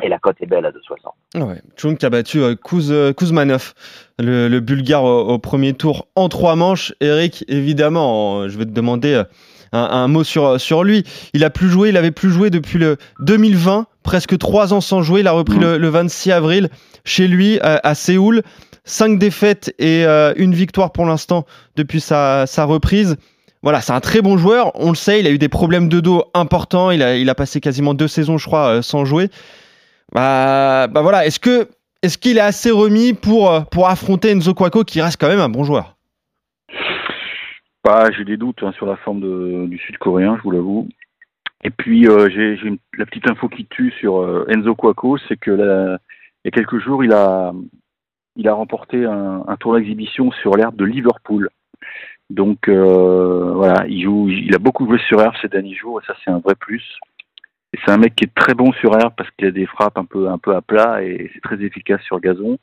Et 0.00 0.08
la 0.08 0.18
cote 0.18 0.36
est 0.40 0.46
belle 0.46 0.64
à 0.64 0.70
2,60. 0.70 1.46
Ouais. 1.46 1.60
Chung 1.76 1.98
qui 1.98 2.06
a 2.06 2.10
battu 2.10 2.40
euh, 2.40 2.54
euh, 2.74 3.12
Kuzmanov, 3.12 3.74
le, 4.18 4.60
Bulgare 4.60 5.04
au, 5.04 5.38
premier 5.38 5.74
tour 5.74 6.08
en 6.16 6.28
trois 6.28 6.56
manches. 6.56 6.94
Eric, 7.00 7.44
évidemment, 7.48 8.48
je 8.48 8.56
vais 8.56 8.64
te 8.64 8.70
demander 8.70 9.12
euh, 9.12 9.24
un, 9.72 10.08
mot 10.08 10.24
sur, 10.24 10.84
lui. 10.84 11.04
Il 11.34 11.44
a 11.44 11.50
plus 11.50 11.68
joué, 11.68 11.90
il 11.90 11.96
avait 11.96 12.10
plus 12.10 12.30
joué 12.30 12.48
depuis 12.48 12.78
le 12.78 12.96
2020, 13.20 13.86
presque 14.02 14.38
trois 14.38 14.72
ans 14.72 14.80
sans 14.80 15.02
jouer. 15.02 15.20
Il 15.20 15.26
a 15.26 15.32
repris 15.32 15.58
le, 15.58 15.76
le, 15.76 15.88
26 15.88 16.32
avril 16.32 16.68
chez 17.04 17.28
lui 17.28 17.60
à, 17.60 17.94
Séoul. 17.94 18.42
Cinq 18.84 19.18
défaites 19.18 19.74
et 19.78 20.04
une 20.04 20.54
victoire 20.54 20.90
pour 20.92 21.06
l'instant 21.06 21.44
depuis 21.76 22.00
sa, 22.00 22.46
reprise. 22.58 23.16
Voilà, 23.62 23.80
c'est 23.80 23.92
un 23.92 24.00
très 24.00 24.22
bon 24.22 24.36
joueur. 24.38 24.72
On 24.74 24.88
le 24.88 24.96
sait, 24.96 25.20
il 25.20 25.26
a 25.26 25.30
eu 25.30 25.38
des 25.38 25.48
problèmes 25.48 25.88
de 25.88 26.00
dos 26.00 26.24
importants. 26.34 26.90
Il 26.90 27.00
a, 27.02 27.16
il 27.16 27.30
a 27.30 27.34
passé 27.36 27.60
quasiment 27.60 27.94
deux 27.94 28.08
saisons, 28.08 28.38
je 28.38 28.46
crois, 28.46 28.82
sans 28.82 29.04
jouer. 29.04 29.30
Bah, 30.12 30.88
bah 30.88 31.02
voilà, 31.02 31.26
est-ce 31.26 31.40
que 31.40 31.68
est-ce 32.02 32.18
qu'il 32.18 32.36
est 32.36 32.40
assez 32.40 32.70
remis 32.70 33.14
pour, 33.14 33.64
pour 33.70 33.88
affronter 33.88 34.30
Enzo 34.30 34.54
Kwako 34.54 34.84
qui 34.84 35.00
reste 35.00 35.20
quand 35.20 35.28
même 35.28 35.40
un 35.40 35.48
bon 35.48 35.64
joueur? 35.64 35.96
Bah, 37.84 38.10
J'ai 38.16 38.24
des 38.24 38.36
doutes 38.36 38.62
hein, 38.62 38.72
sur 38.72 38.86
la 38.86 38.96
forme 38.96 39.68
du 39.68 39.78
sud-coréen, 39.78 40.36
je 40.36 40.42
vous 40.42 40.50
l'avoue. 40.50 40.88
Et 41.64 41.70
puis 41.70 42.08
euh, 42.08 42.28
j'ai 42.28 42.58
la 42.98 43.06
petite 43.06 43.30
info 43.30 43.48
qui 43.48 43.66
tue 43.66 43.92
sur 44.00 44.20
euh, 44.20 44.44
Enzo 44.48 44.74
Kwako, 44.74 45.16
c'est 45.28 45.36
que 45.36 45.50
il 45.52 46.46
y 46.46 46.48
a 46.48 46.50
quelques 46.50 46.78
jours, 46.78 47.04
il 47.04 47.12
a, 47.12 47.52
remporté 48.46 49.04
un, 49.04 49.44
un 49.46 49.56
tour 49.56 49.74
d'exhibition 49.76 50.32
sur 50.32 50.56
l'herbe 50.56 50.76
de 50.76 50.84
Liverpool. 50.84 51.48
Donc 52.30 52.68
euh, 52.68 53.52
voilà, 53.54 53.84
il 53.88 54.02
joue, 54.02 54.28
il 54.28 54.54
a 54.54 54.58
beaucoup 54.58 54.86
joué 54.86 54.98
sur 55.06 55.20
herbe 55.20 55.34
ces 55.40 55.48
derniers 55.48 55.74
jours 55.74 56.00
et 56.00 56.06
ça 56.06 56.14
c'est 56.24 56.30
un 56.30 56.38
vrai 56.38 56.54
plus. 56.54 56.82
C'est 57.84 57.90
un 57.90 57.96
mec 57.96 58.14
qui 58.14 58.24
est 58.24 58.34
très 58.34 58.54
bon 58.54 58.72
sur 58.72 58.96
air 58.96 59.12
parce 59.12 59.30
qu'il 59.32 59.48
a 59.48 59.50
des 59.50 59.66
frappes 59.66 59.98
un 59.98 60.04
peu, 60.04 60.28
un 60.28 60.38
peu 60.38 60.54
à 60.54 60.60
plat 60.60 61.02
et 61.02 61.30
c'est 61.34 61.40
très 61.40 61.60
efficace 61.62 62.00
sur 62.02 62.20
gazon. 62.20 62.58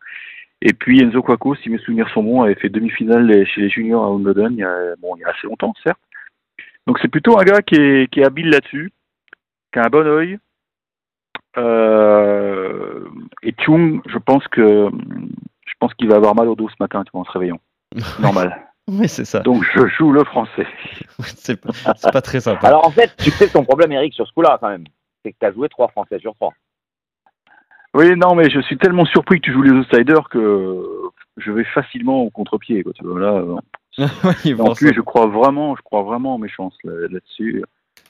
Et 0.62 0.74
puis 0.74 1.02
Enzo 1.02 1.22
Quaco, 1.22 1.56
si 1.56 1.70
mes 1.70 1.78
souvenirs 1.80 2.10
sont 2.14 2.24
bons, 2.24 2.42
avait 2.42 2.56
fait 2.56 2.70
demi-finale 2.70 3.46
chez 3.48 3.62
les 3.62 3.70
juniors 3.70 4.04
à 4.04 4.12
Wimbledon 4.12 4.50
il 4.52 4.58
y 4.58 4.64
a, 4.64 4.96
bon, 5.02 5.16
il 5.16 5.22
y 5.22 5.24
a 5.24 5.30
assez 5.30 5.48
longtemps, 5.48 5.74
certes. 5.84 6.00
Donc 6.88 7.00
c'est 7.02 7.08
plutôt 7.08 7.40
un 7.40 7.44
gars 7.44 7.62
qui 7.62 7.76
est, 7.76 8.12
qui 8.12 8.20
est 8.20 8.26
habile 8.26 8.50
là-dessus, 8.50 8.92
qui 9.72 9.80
a 9.80 9.86
un 9.86 9.90
bon 9.90 10.06
oeil. 10.08 10.40
Euh, 11.58 13.06
et 13.44 13.54
Chung, 13.60 14.02
je 14.08 14.18
pense 14.18 14.48
que 14.48 14.90
je 15.66 15.74
pense 15.80 15.94
qu'il 15.94 16.10
va 16.10 16.16
avoir 16.16 16.36
mal 16.36 16.48
au 16.48 16.56
dos 16.56 16.70
ce 16.70 16.76
matin, 16.80 17.04
tu 17.04 17.12
vois, 17.14 17.22
en 17.22 17.26
se 17.26 17.32
réveillant. 17.32 17.60
Normal. 18.20 18.68
Oui, 18.88 19.08
c'est 19.08 19.26
ça. 19.26 19.40
Donc 19.42 19.64
je 19.74 19.88
joue 19.88 20.12
le 20.12 20.24
français. 20.24 20.68
c'est 21.20 21.62
pas, 21.62 21.72
c'est 21.96 22.12
pas 22.12 22.22
très 22.22 22.40
sympa. 22.40 22.68
Alors 22.68 22.86
en 22.86 22.92
fait, 22.92 23.16
tu 23.18 23.30
sais 23.30 23.48
ton 23.48 23.64
problème, 23.64 23.92
Eric, 23.92 24.14
sur 24.14 24.28
ce 24.28 24.34
coup-là, 24.34 24.58
quand 24.60 24.70
même. 24.70 24.86
C'est 25.24 25.32
que 25.34 25.38
tu 25.40 25.46
as 25.46 25.52
joué 25.52 25.68
3 25.70 25.90
Français 25.90 26.20
sur 26.20 26.34
3. 26.36 26.54
Oui, 27.96 28.16
non, 28.16 28.36
mais 28.36 28.50
je 28.50 28.60
suis 28.62 28.78
tellement 28.78 29.06
surpris 29.06 29.40
que 29.42 29.46
tu 29.46 29.52
joues 29.54 29.64
les 29.64 29.72
outsiders 29.72 30.30
que 30.30 30.84
je 31.38 31.52
vais 31.52 31.64
facilement 31.64 32.22
au 32.22 32.30
contre-pied. 32.30 32.84
Quoi, 32.84 32.94
là, 33.20 33.34
euh, 33.34 33.56
Oui, 34.46 34.56
en 34.60 34.74
plus, 34.74 34.94
je 34.94 35.02
crois 35.02 35.26
vraiment, 35.26 35.76
je 35.76 35.82
crois 35.82 36.04
vraiment 36.04 36.36
en 36.36 36.38
mes 36.38 36.50
chances 36.50 36.78
là- 36.84 36.94
là-dessus. 37.10 37.64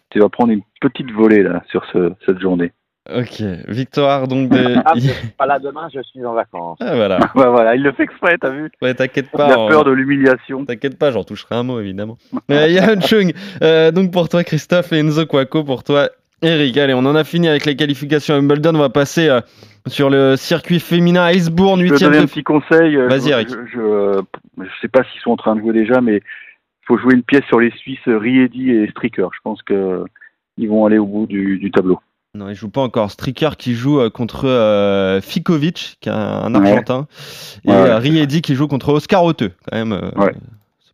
tu 0.10 0.20
vas 0.20 0.28
prendre 0.30 0.52
une 0.52 0.62
petite 0.82 1.12
volée 1.12 1.44
là 1.44 1.64
sur 1.70 1.86
ce, 1.94 2.12
cette 2.26 2.40
journée. 2.40 2.74
Ok, 3.12 3.42
victoire 3.70 4.28
donc 4.28 4.50
de. 4.50 4.76
Ah, 4.86 4.94
pas 5.38 5.46
là 5.48 5.58
demain, 5.58 5.88
je 5.92 6.02
suis 6.04 6.24
en 6.26 6.34
vacances. 6.34 6.78
Ah, 6.82 6.96
voilà. 6.96 7.18
Ouais, 7.34 7.48
voilà, 7.50 7.76
il 7.76 7.82
le 7.82 7.92
fait 7.94 8.04
exprès, 8.04 8.38
t'as 8.38 8.50
vu 8.52 8.70
Ouais, 8.84 8.94
t'inquiète 8.94 9.30
Il 9.34 9.38
pas. 9.38 9.54
a 9.54 9.58
on- 9.58 9.68
peur 9.70 9.84
de 9.86 9.92
l'humiliation. 9.92 10.66
T'inquiète 10.66 11.00
pas, 11.00 11.10
j'en 11.12 11.24
toucherai 11.24 11.56
un 11.56 11.64
mot 11.64 11.80
évidemment. 11.80 12.18
Euh, 12.52 12.68
Yahan 12.68 13.00
Chung, 13.02 13.34
euh, 13.64 13.92
donc 13.92 14.12
pour 14.12 14.28
toi 14.30 14.44
Christophe 14.44 14.92
et 14.92 14.98
Enzo 15.00 15.26
Quaco 15.26 15.64
pour 15.64 15.84
toi 15.84 16.10
Eric. 16.42 16.78
Allez, 16.78 16.94
on 16.94 17.00
en 17.06 17.16
a 17.16 17.24
fini 17.24 17.48
avec 17.48 17.66
les 17.66 17.76
qualifications 17.76 18.34
à 18.36 18.38
Wimbledon. 18.38 18.76
On 18.76 18.80
va 18.80 18.90
passer 18.90 19.28
euh, 19.30 19.42
sur 19.88 20.10
le 20.10 20.36
circuit 20.36 20.80
féminin 20.80 21.24
à 21.24 21.34
Je 21.34 21.84
vais 21.84 21.90
8 21.92 22.00
donner 22.02 22.18
de 22.18 22.24
un 22.24 22.28
petit 22.28 22.44
conseil. 22.44 22.96
euh, 22.96 23.08
Vas-y, 23.08 23.24
je, 23.24 23.30
Eric. 23.30 23.50
Je, 23.50 23.56
je, 23.74 24.22
je 24.64 24.70
sais 24.82 24.88
pas 24.88 25.04
s'ils 25.12 25.22
sont 25.22 25.32
en 25.32 25.38
train 25.38 25.56
de 25.56 25.62
jouer 25.62 25.74
déjà, 25.74 26.02
mais 26.02 26.18
il 26.18 26.86
faut 26.88 26.98
jouer 26.98 27.14
une 27.16 27.24
pièce 27.24 27.44
sur 27.48 27.60
les 27.60 27.72
Suisses 27.72 28.00
Riedi 28.08 28.72
et 28.72 28.88
Stricker. 28.92 29.28
Je 29.34 29.40
pense 29.44 29.62
que 29.64 30.04
ils 30.58 30.68
vont 30.70 30.86
aller 30.86 30.98
au 30.98 31.06
bout 31.06 31.26
du, 31.26 31.58
du 31.58 31.72
tableau. 31.72 32.00
Non, 32.36 32.50
il 32.50 32.56
joue 32.56 32.70
pas 32.70 32.82
encore. 32.82 33.10
Stricker 33.12 33.58
qui 33.58 33.74
joue 33.74 34.00
euh, 34.00 34.10
contre 34.10 34.48
euh, 34.48 35.20
Fikovic, 35.22 35.98
qui 36.00 36.10
est 36.10 36.12
un, 36.12 36.54
Ouais. 36.54 36.70
Argentin, 36.70 37.08
et 37.66 37.70
Ouais, 37.70 37.76
ouais. 37.76 37.90
euh, 37.90 37.98
Riedi 37.98 38.42
qui 38.42 38.54
joue 38.56 38.68
contre 38.68 38.90
Oscar 38.94 39.24
Oteux. 39.24 39.52
Quand 39.70 39.78
même, 39.78 39.94
euh, 39.94 40.12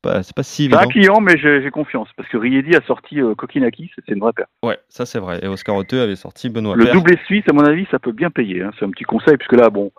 pas, 0.06 0.24
c'est 0.24 0.36
pas 0.36 0.44
si 0.44 0.68
C'est 0.68 0.74
un 0.74 0.78
évident. 0.80 0.90
client, 0.92 1.20
mais 1.22 1.38
j'ai 1.38 1.70
confiance 1.72 2.08
parce 2.16 2.30
que 2.30 2.38
Riedi 2.38 2.76
a 2.76 2.82
sorti 2.88 3.20
euh, 3.22 3.36
Kokinakis, 3.36 3.92
c'est 3.96 4.14
une 4.14 4.20
vraie 4.20 4.32
paire. 4.34 4.48
Ouais, 4.64 4.78
ça 4.90 5.06
c'est 5.06 5.20
vrai. 5.20 5.40
Et 5.44 5.48
Oscar 5.48 5.76
Oteux 5.76 6.02
avait 6.02 6.16
sorti 6.16 6.50
Benoît 6.50 6.76
Le 6.76 6.86
Paire. 6.86 6.94
doublé 6.94 7.18
suisse, 7.26 7.44
à 7.50 7.54
mon 7.54 7.66
avis, 7.66 7.86
ça 7.92 8.00
peut 8.00 8.12
bien 8.14 8.30
payer. 8.30 8.62
hein. 8.64 8.72
C'est 8.80 8.86
un 8.86 8.90
petit 8.92 9.04
conseil, 9.04 9.36
puisque 9.38 9.54
là, 9.60 9.70
bon, 9.70 9.92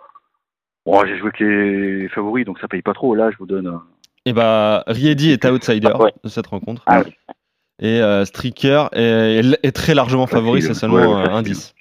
bon 0.85 1.05
j'ai 1.05 1.17
joué 1.17 1.27
avec 1.29 1.39
les 1.39 2.07
favoris, 2.09 2.45
donc 2.45 2.59
ça 2.59 2.67
paye 2.67 2.81
pas 2.81 2.93
trop. 2.93 3.13
Là, 3.15 3.29
je 3.31 3.37
vous 3.37 3.45
donne. 3.45 3.67
un- 3.67 3.83
Et 4.25 4.33
bah, 4.33 4.83
Riedi 4.87 5.31
est 5.31 5.45
outsider 5.45 5.87
Ah 5.93 6.01
ouais. 6.01 6.11
de 6.23 6.29
cette 6.29 6.47
rencontre. 6.47 6.81
Ah 6.87 7.01
oui. 7.05 7.13
Et 7.79 8.01
euh, 8.01 8.25
Stricker 8.25 8.85
est, 8.93 9.41
est 9.61 9.71
très 9.71 9.93
largement 9.93 10.25
favori, 10.25 10.63
c'est 10.63 10.73
seulement 10.73 10.95
Ouais, 10.97 11.03
euh, 11.27 11.29
un 11.29 11.43
facile. 11.43 11.53
10. 11.53 11.75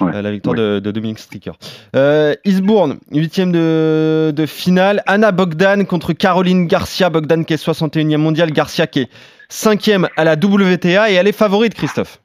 Ouais. 0.00 0.14
Euh, 0.14 0.22
la 0.22 0.30
victoire 0.30 0.54
de, 0.54 0.78
de 0.78 0.90
Dominique 0.90 1.18
Stricker. 1.18 1.52
Euh, 1.94 2.34
Eastbourne, 2.44 2.98
huitième 3.10 3.52
de, 3.52 4.32
de 4.34 4.46
finale. 4.46 5.02
Anna 5.06 5.32
Bogdan 5.32 5.84
contre 5.86 6.12
Caroline 6.12 6.66
Garcia. 6.66 7.10
Bogdan 7.10 7.44
qui 7.44 7.54
est 7.54 7.64
61e 7.64 8.16
mondial, 8.16 8.52
Garcia 8.52 8.86
qui 8.86 9.00
est 9.00 9.10
5e 9.50 10.08
à 10.16 10.24
la 10.24 10.34
WTA 10.34 11.10
et 11.10 11.14
elle 11.14 11.28
est 11.28 11.32
favorite, 11.32 11.74
Christophe. 11.74 12.20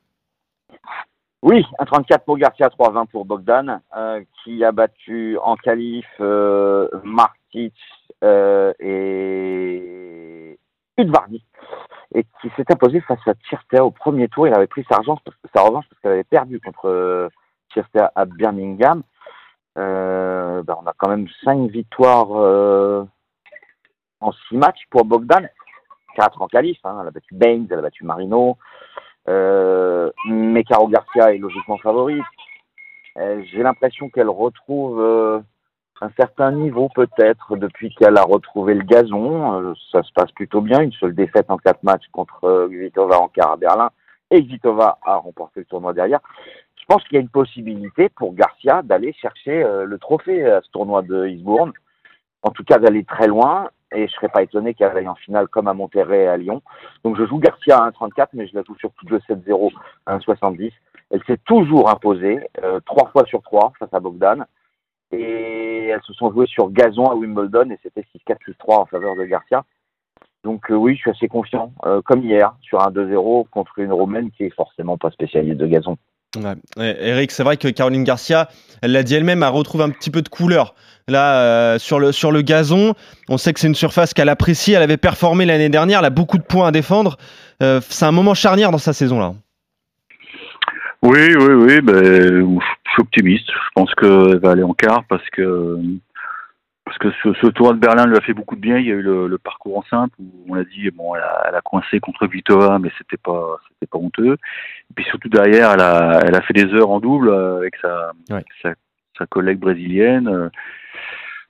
Oui, 1.45 1.63
un 1.77 1.85
34 1.85 2.25
pour 2.25 2.39
Garcia, 2.39 2.69
3-20 2.69 3.05
pour 3.05 3.23
Bogdan, 3.23 3.79
euh, 3.95 4.23
qui 4.43 4.63
a 4.63 4.71
battu 4.71 5.37
en 5.43 5.55
qualif 5.55 6.07
euh, 6.19 6.87
Martic 7.03 7.75
euh, 8.23 8.73
et 8.79 10.57
Udvardy, 10.97 11.43
et 12.15 12.25
qui 12.41 12.49
s'est 12.55 12.71
imposé 12.71 13.01
face 13.01 13.19
à 13.27 13.33
Tchirter 13.33 13.81
au 13.81 13.91
premier 13.91 14.29
tour. 14.29 14.47
Il 14.47 14.53
avait 14.53 14.67
pris 14.67 14.85
sa 14.89 14.97
revanche 14.97 15.19
sa 15.53 15.61
revanche 15.61 15.85
parce 15.89 16.01
qu'elle 16.01 16.13
avait 16.13 16.23
perdu 16.23 16.59
contre 16.61 16.87
euh, 16.87 17.29
Tchirter 17.71 18.07
à 18.15 18.25
Birmingham. 18.25 19.03
Euh, 19.77 20.63
ben, 20.63 20.77
on 20.81 20.87
a 20.87 20.93
quand 20.97 21.09
même 21.09 21.27
5 21.43 21.69
victoires 21.69 22.29
euh, 22.31 23.03
en 24.21 24.31
6 24.31 24.55
matchs 24.55 24.83
pour 24.89 25.03
Bogdan, 25.03 25.49
4 26.15 26.41
en 26.41 26.47
qualif. 26.47 26.77
Hein. 26.85 26.99
Elle 27.01 27.07
a 27.09 27.11
battu 27.11 27.35
Baines, 27.35 27.67
elle 27.69 27.79
a 27.79 27.81
battu 27.81 28.05
Marino. 28.05 28.57
Euh, 29.27 30.09
mais 30.29 30.63
Caro 30.63 30.87
Garcia 30.87 31.33
est 31.33 31.37
logiquement 31.37 31.77
favorite. 31.79 32.23
Euh, 33.17 33.43
J'ai 33.51 33.61
l'impression 33.61 34.09
qu'elle 34.09 34.29
retrouve 34.29 35.01
euh, 35.01 35.41
un 36.01 36.09
certain 36.17 36.51
niveau 36.51 36.89
peut-être 36.93 37.55
depuis 37.55 37.93
qu'elle 37.95 38.17
a 38.17 38.23
retrouvé 38.23 38.73
le 38.73 38.83
gazon. 38.83 39.61
Euh, 39.61 39.73
ça 39.91 40.03
se 40.03 40.11
passe 40.13 40.31
plutôt 40.31 40.61
bien. 40.61 40.81
Une 40.81 40.91
seule 40.93 41.15
défaite 41.15 41.49
en 41.49 41.57
quatre 41.57 41.83
matchs 41.83 42.07
contre 42.11 42.43
euh, 42.43 42.67
Kvitova 42.67 43.19
en 43.19 43.27
quart 43.27 43.53
à 43.53 43.57
Berlin 43.57 43.89
et 44.31 44.43
Kvitova 44.43 44.97
a 45.03 45.15
remporté 45.17 45.61
le 45.61 45.65
tournoi 45.65 45.93
derrière. 45.93 46.19
Je 46.75 46.83
pense 46.87 47.03
qu'il 47.03 47.15
y 47.15 47.17
a 47.17 47.21
une 47.21 47.29
possibilité 47.29 48.09
pour 48.09 48.33
Garcia 48.33 48.81
d'aller 48.83 49.13
chercher 49.13 49.63
euh, 49.63 49.85
le 49.85 49.97
trophée 49.97 50.45
à 50.45 50.61
ce 50.61 50.69
tournoi 50.71 51.01
de 51.01 51.27
Eastbourne. 51.27 51.71
En 52.43 52.51
tout 52.51 52.63
cas, 52.63 52.77
d'aller 52.77 53.03
très 53.03 53.27
loin. 53.27 53.69
Et 53.93 54.07
je 54.07 54.13
serais 54.13 54.29
pas 54.29 54.43
étonné 54.43 54.73
qu'elle 54.73 54.95
aille 54.97 55.07
en 55.07 55.15
finale 55.15 55.47
comme 55.47 55.67
à 55.67 55.73
Monterrey 55.73 56.23
et 56.23 56.27
à 56.27 56.35
Lyon. 56.35 56.61
Donc 57.03 57.17
je 57.17 57.25
joue 57.25 57.37
Garcia 57.37 57.77
à 57.77 57.89
1,34, 57.91 58.27
mais 58.33 58.47
je 58.47 58.55
la 58.55 58.63
joue 58.63 58.75
surtout 58.75 59.05
de 59.05 59.19
7-0 59.19 59.71
à 60.05 60.17
1,70. 60.17 60.71
Elle 61.11 61.23
s'est 61.25 61.39
toujours 61.45 61.89
imposée, 61.89 62.39
euh, 62.63 62.79
trois 62.85 63.09
fois 63.09 63.25
sur 63.25 63.41
trois 63.41 63.71
face 63.79 63.93
à 63.93 63.99
Bogdan. 63.99 64.45
Et 65.11 65.87
elles 65.87 66.01
se 66.05 66.13
sont 66.13 66.31
jouées 66.31 66.47
sur 66.47 66.69
gazon 66.69 67.05
à 67.05 67.15
Wimbledon 67.15 67.69
et 67.69 67.79
c'était 67.83 68.05
6-4, 68.27 68.37
6-3 68.47 68.81
en 68.81 68.85
faveur 68.85 69.15
de 69.15 69.25
Garcia. 69.25 69.63
Donc 70.43 70.69
euh, 70.69 70.75
oui, 70.75 70.93
je 70.95 70.99
suis 70.99 71.11
assez 71.11 71.27
confiant, 71.27 71.73
euh, 71.85 72.01
comme 72.03 72.23
hier, 72.23 72.55
sur 72.61 72.81
un 72.81 72.91
2-0 72.91 73.47
contre 73.49 73.79
une 73.79 73.91
Romaine 73.91 74.29
qui 74.31 74.43
est 74.43 74.53
forcément 74.53 74.97
pas 74.97 75.09
spécialiste 75.09 75.57
de 75.57 75.67
gazon. 75.67 75.97
Eric, 76.77 77.31
c'est 77.31 77.43
vrai 77.43 77.55
que 77.55 77.69
Caroline 77.69 78.03
Garcia, 78.03 78.49
elle 78.81 78.91
l'a 78.91 79.03
dit 79.03 79.15
elle-même, 79.15 79.41
elle 79.41 79.49
retrouve 79.49 79.81
un 79.81 79.89
petit 79.89 80.11
peu 80.11 80.21
de 80.21 80.27
couleur. 80.27 80.75
Là, 81.07 81.39
euh, 81.39 81.79
sur, 81.79 81.97
le, 81.97 82.11
sur 82.11 82.31
le 82.31 82.41
gazon, 82.41 82.93
on 83.29 83.37
sait 83.37 83.53
que 83.53 83.59
c'est 83.59 83.67
une 83.67 83.75
surface 83.75 84.13
qu'elle 84.13 84.27
apprécie. 84.27 84.73
Elle 84.73 84.83
avait 84.83 84.97
performé 84.97 85.45
l'année 85.45 85.69
dernière, 85.69 85.99
elle 85.99 86.05
a 86.05 86.09
beaucoup 86.09 86.37
de 86.37 86.43
points 86.43 86.67
à 86.67 86.71
défendre. 86.71 87.17
C'est 87.61 88.05
un 88.05 88.11
moment 88.11 88.33
charnière 88.33 88.71
dans 88.71 88.77
sa 88.77 88.91
saison 88.91 89.19
là. 89.19 89.33
Oui, 91.05 91.35
oui, 91.37 91.53
oui. 91.53 91.81
Ben, 91.81 92.03
je 92.03 92.91
suis 92.91 93.01
optimiste. 93.01 93.49
Je 93.51 93.69
pense 93.75 93.93
qu'elle 93.95 94.39
va 94.39 94.51
aller 94.51 94.63
en 94.63 94.73
quart 94.73 95.03
parce 95.07 95.27
que 95.29 95.77
parce 96.83 96.97
que 96.99 97.09
ce, 97.23 97.33
ce 97.41 97.47
tour 97.47 97.73
de 97.73 97.79
Berlin 97.79 98.05
lui 98.05 98.15
a 98.15 98.21
fait 98.21 98.33
beaucoup 98.33 98.55
de 98.55 98.61
bien. 98.61 98.77
Il 98.77 98.85
y 98.87 98.91
a 98.91 98.95
eu 98.95 99.01
le, 99.01 99.27
le 99.27 99.37
parcours 99.39 99.77
en 99.79 99.83
simple 99.83 100.15
où 100.19 100.45
on 100.49 100.55
a 100.55 100.63
dit 100.63 100.89
bon, 100.91 101.15
elle 101.15 101.23
a, 101.23 101.45
elle 101.49 101.55
a 101.55 101.61
coincé 101.61 101.99
contre 101.99 102.27
Vitova, 102.27 102.77
mais 102.79 102.91
c'était 102.97 103.17
pas 103.17 103.57
c'était 103.69 103.89
pas 103.89 103.97
honteux. 103.97 104.33
Et 104.33 104.93
puis 104.95 105.05
surtout 105.05 105.29
derrière, 105.29 105.71
elle 105.73 105.81
a 105.81 106.21
elle 106.25 106.35
a 106.35 106.41
fait 106.41 106.53
des 106.53 106.71
heures 106.73 106.89
en 106.91 106.99
double 106.99 107.31
avec 107.33 107.75
sa 107.77 108.11
Ouais. 108.31 108.43
sa, 108.61 108.73
sa 109.17 109.25
collègue 109.25 109.59
brésilienne. 109.59 110.49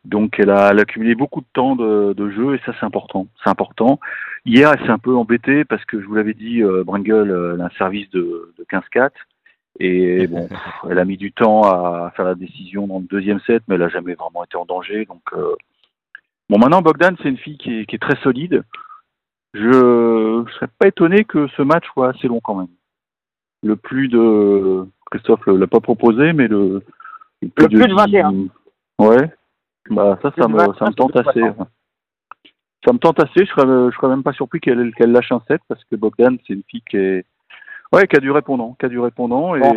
Donc 0.05 0.39
elle 0.39 0.51
a, 0.51 0.69
elle 0.71 0.79
a 0.79 0.83
accumulé 0.83 1.15
beaucoup 1.15 1.41
de 1.41 1.47
temps 1.53 1.75
de, 1.75 2.13
de 2.13 2.29
jeu 2.29 2.55
et 2.55 2.62
ça 2.65 2.74
c'est 2.79 2.85
important. 2.85 3.27
C'est 3.43 3.50
important. 3.50 4.00
Hier 4.45 4.71
elle 4.71 4.85
s'est 4.85 4.91
un 4.91 5.00
peu 5.00 5.15
embêtée 5.15 5.65
parce 5.65 5.83
que 5.85 6.00
je 6.00 6.05
vous 6.05 6.15
l'avais 6.15 6.33
dit, 6.35 6.62
euh, 6.62 6.83
Brengel 6.83 7.31
euh, 7.31 7.53
elle 7.55 7.62
a 7.62 7.65
un 7.65 7.77
service 7.77 8.09
de, 8.12 8.53
de 8.57 8.65
15-4 8.71 9.09
et 9.79 10.27
bon, 10.27 10.48
pff, 10.48 10.60
elle 10.89 11.00
a 11.00 11.05
mis 11.05 11.17
du 11.17 11.32
temps 11.32 11.63
à 11.63 12.12
faire 12.15 12.25
la 12.25 12.36
décision 12.36 12.88
dans 12.88 13.00
le 13.00 13.05
deuxième 13.05 13.39
set, 13.41 13.63
mais 13.67 13.75
elle 13.75 13.84
a 13.84 13.89
jamais 13.89 14.15
vraiment 14.15 14.44
été 14.44 14.58
en 14.58 14.65
danger. 14.65 15.05
Donc 15.05 15.22
euh, 15.34 15.55
bon 16.50 16.58
maintenant 16.60 16.82
Bogdan 16.82 17.15
c'est 17.22 17.29
une 17.29 17.38
fille 17.38 17.58
qui 17.58 17.79
est, 17.79 17.86
qui 17.86 17.96
est 17.96 18.00
très 18.00 18.20
solide. 18.22 18.63
Je 19.53 20.41
ne 20.41 20.50
serais 20.51 20.67
pas 20.79 20.88
étonné 20.88 21.24
que 21.24 21.48
ce 21.55 21.62
match 21.62 21.86
soit 21.94 22.10
assez 22.10 22.27
long 22.27 22.41
quand 22.41 22.55
même. 22.55 22.67
Le 23.63 23.75
plus 23.75 24.10
de 24.10 24.86
Christophe 25.10 25.46
l'a 25.48 25.67
pas 25.67 25.79
proposé, 25.79 26.34
mais 26.34 26.48
le, 26.48 26.84
Le 27.41 27.50
plus 27.50 27.67
de 27.88 27.94
21. 27.94 28.48
Ouais. 29.00 29.32
Bah 29.89 30.20
ça, 30.22 30.32
ça 30.38 30.48
Plus 30.48 30.48
de 30.48 30.53
me, 30.53 30.60
ça 30.60 30.65
me 30.65 30.72
25, 30.74 30.96
tente 30.96 31.12
plus 31.13 31.24
de 31.24 31.29
assez. 31.29 31.39
60. 31.39 31.67
Ça 32.86 32.94
me 32.94 33.00
tente 33.00 33.20
assez. 33.20 33.46
Je 33.46 33.51
serais, 33.51 33.91
je 33.91 33.96
serais 33.96 34.10
même 34.10 34.24
pas 34.24 34.34
surpris 34.34 34.60
qu'elle 34.60 34.94
qu'elle 34.96 35.12
lâche 35.12 35.32
un 35.32 35.41
set 35.48 35.62
parce 35.67 35.84
que 35.86 35.96
Bogdan, 35.96 36.38
c'est 36.46 36.53
une 36.53 36.63
fille 36.67 36.84
qui 36.89 36.98
est, 36.98 37.25
ouais, 37.94 38.08
qui 38.08 38.15
a 38.15 38.20
du 38.20 38.32
répondant, 38.32 38.75
qui 38.80 38.86
a 38.86 38.89
du 38.89 39.00
répondant 39.00 39.56
et. 39.56 39.60
Bon, 39.60 39.74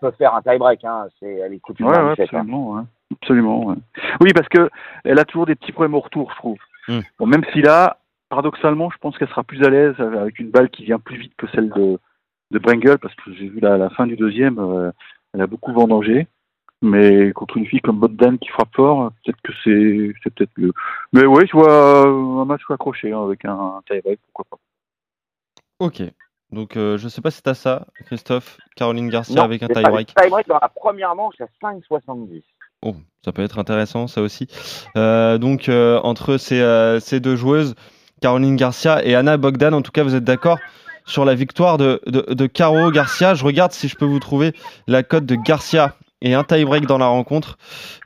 peut 0.00 0.10
faire 0.12 0.34
un 0.34 0.42
tie-break, 0.42 0.84
hein. 0.84 1.06
c'est, 1.20 1.32
elle 1.38 1.54
écoute 1.54 1.78
une 1.80 1.86
Ouais, 1.86 1.96
hein. 1.96 2.14
absolument, 2.18 2.72
ouais. 2.72 2.82
absolument. 3.20 3.64
ouais. 3.66 3.76
Oui, 4.20 4.32
parce 4.34 4.48
que 4.48 4.70
elle 5.04 5.18
a 5.18 5.24
toujours 5.24 5.46
des 5.46 5.54
petits 5.54 5.72
problèmes 5.72 5.94
au 5.94 6.00
retour, 6.00 6.30
je 6.32 6.36
trouve. 6.36 6.58
Mm. 6.88 7.00
Bon, 7.18 7.26
même 7.26 7.44
si 7.52 7.62
là, 7.62 7.98
paradoxalement, 8.28 8.90
je 8.90 8.98
pense 8.98 9.16
qu'elle 9.18 9.28
sera 9.28 9.44
plus 9.44 9.62
à 9.64 9.70
l'aise 9.70 9.94
avec 9.98 10.38
une 10.38 10.50
balle 10.50 10.70
qui 10.70 10.84
vient 10.84 10.98
plus 10.98 11.16
vite 11.16 11.32
que 11.36 11.46
celle 11.48 11.70
de, 11.70 11.98
de 12.50 12.58
Brengel, 12.58 12.98
parce 12.98 13.14
que 13.14 13.32
j'ai 13.34 13.48
vu 13.48 13.60
la, 13.60 13.76
la 13.76 13.90
fin 13.90 14.06
du 14.06 14.16
deuxième, 14.16 14.58
euh, 14.58 14.90
elle 15.34 15.42
a 15.42 15.46
beaucoup 15.46 15.72
vendangé. 15.72 16.26
Mais 16.84 17.32
contre 17.32 17.58
une 17.58 17.66
fille 17.66 17.80
comme 17.80 18.00
Bogdan 18.00 18.38
qui 18.38 18.48
frappe 18.48 18.74
fort, 18.74 19.12
peut-être 19.24 19.40
que 19.42 19.52
c'est 19.62 20.12
c'est 20.22 20.34
peut-être 20.34 20.50
mieux. 20.58 20.72
Mais 21.12 21.24
oui, 21.24 21.44
je 21.46 21.52
vois 21.52 22.02
un 22.08 22.44
match 22.44 22.62
accroché 22.68 23.12
hein, 23.12 23.22
avec 23.24 23.44
un 23.44 23.80
tie-break, 23.88 24.18
pourquoi 24.26 24.44
pas. 24.50 24.56
Ok. 25.78 26.02
Donc 26.52 26.76
euh, 26.76 26.98
je 26.98 27.08
sais 27.08 27.20
pas 27.20 27.30
si 27.30 27.42
t'as 27.42 27.54
ça, 27.54 27.86
Christophe. 28.06 28.58
Caroline 28.76 29.08
Garcia 29.08 29.36
Non, 29.36 29.42
avec 29.42 29.62
un 29.62 29.68
tie-break. 29.68 30.14
tie-break 30.14 30.48
dans 30.48 30.58
la 30.60 30.68
première 30.68 31.14
manche 31.14 31.34
à 31.40 31.46
5,70. 31.62 32.42
Oh, 32.82 32.94
ça 33.24 33.32
peut 33.32 33.42
être 33.42 33.58
intéressant, 33.58 34.06
ça 34.06 34.20
aussi. 34.22 34.48
Euh, 34.96 35.38
donc, 35.38 35.68
euh, 35.68 36.00
entre 36.02 36.36
ces, 36.36 36.98
ces 37.00 37.20
deux 37.20 37.36
joueuses, 37.36 37.74
Caroline 38.20 38.56
Garcia 38.56 39.04
et 39.04 39.14
Anna 39.14 39.36
Bogdan, 39.36 39.72
en 39.72 39.82
tout 39.82 39.92
cas, 39.92 40.02
vous 40.02 40.14
êtes 40.14 40.24
d'accord 40.24 40.58
sur 41.06 41.24
la 41.24 41.34
victoire 41.34 41.78
de, 41.78 42.00
de, 42.06 42.34
de 42.34 42.46
Caro 42.46 42.90
Garcia. 42.90 43.34
Je 43.34 43.44
regarde 43.44 43.72
si 43.72 43.88
je 43.88 43.96
peux 43.96 44.04
vous 44.04 44.20
trouver 44.20 44.52
la 44.86 45.02
cote 45.02 45.26
de 45.26 45.36
Garcia 45.36 45.96
et 46.20 46.34
un 46.34 46.44
tie-break 46.44 46.86
dans 46.86 46.98
la 46.98 47.06
rencontre. 47.06 47.56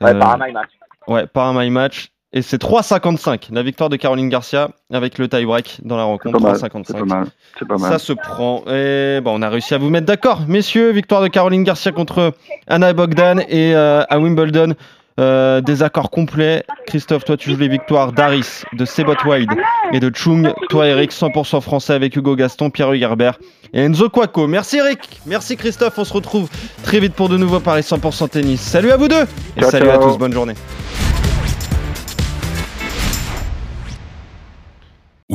Ouais, 0.01 0.17
par 0.19 0.41
un 0.41 0.47
my 0.47 0.53
match. 0.53 0.71
ouais, 1.09 1.27
par 1.27 1.47
un 1.47 1.59
my 1.59 1.71
match. 1.71 2.09
Et 2.37 2.43
c'est 2.43 2.61
3,55 2.61 3.49
la 3.51 3.63
victoire 3.63 3.89
de 3.89 3.97
Caroline 3.97 4.29
Garcia 4.29 4.69
avec 4.93 5.17
le 5.17 5.27
tie-break 5.27 5.81
dans 5.85 5.97
la 5.97 6.03
rencontre. 6.05 6.39
pas 6.39 6.49
mal. 6.51 6.59
C'est 6.61 6.69
pas 6.69 6.79
3,55. 6.81 7.05
mal. 7.07 7.27
C'est 7.59 7.67
pas 7.67 7.79
mal. 7.79 7.91
Ça 7.93 7.99
se 7.99 8.13
prend. 8.13 8.63
Et 8.69 9.23
bon, 9.23 9.39
on 9.39 9.43
a 9.43 9.49
réussi 9.49 9.73
à 9.73 9.79
vous 9.79 9.89
mettre 9.89 10.05
d'accord. 10.05 10.43
Messieurs, 10.47 10.91
victoire 10.91 11.23
de 11.23 11.29
Caroline 11.29 11.65
Garcia 11.65 11.93
contre 11.93 12.35
Anna 12.67 12.93
Bogdan 12.93 13.41
et 13.49 13.75
euh, 13.75 14.03
à 14.11 14.19
Wimbledon. 14.19 14.75
euh, 15.19 15.63
désaccord 15.63 16.11
complet. 16.11 16.63
Christophe, 16.87 17.25
toi 17.25 17.39
tu 17.39 17.51
joues 17.51 17.57
les 17.57 17.69
victoires 17.69 18.13
d'Aris, 18.13 18.65
de 18.75 18.85
Sebot 18.85 19.15
Wide 19.25 19.51
et 19.95 19.99
de 19.99 20.11
Chung. 20.15 20.53
Toi 20.69 20.89
Eric, 20.89 21.13
100% 21.13 21.63
français 21.63 21.95
avec 21.95 22.15
Hugo 22.17 22.37
Gaston, 22.37 22.69
Pierre 22.69 22.93
Hugerbert 22.93 23.39
et 23.73 23.81
Enzo 23.81 24.11
Quaco. 24.11 24.47
Merci 24.47 24.77
Eric, 24.77 25.23
merci 25.25 25.57
Christophe. 25.57 25.99
On 25.99 26.05
se 26.05 26.13
retrouve 26.13 26.51
très 26.83 27.01
vite 27.01 27.15
pour 27.15 27.31
de 27.31 27.39
nouveaux 27.39 27.61
paris 27.61 27.81
100% 27.81 28.29
tennis. 28.29 28.61
Salut 28.61 28.91
à 28.91 28.99
vous 28.99 29.09
deux 29.09 29.25
et 29.57 29.61
Ciao, 29.63 29.71
salut 29.71 29.89
à 29.89 29.97
tous. 29.97 30.19
Bonne 30.19 30.35
journée. 30.35 30.53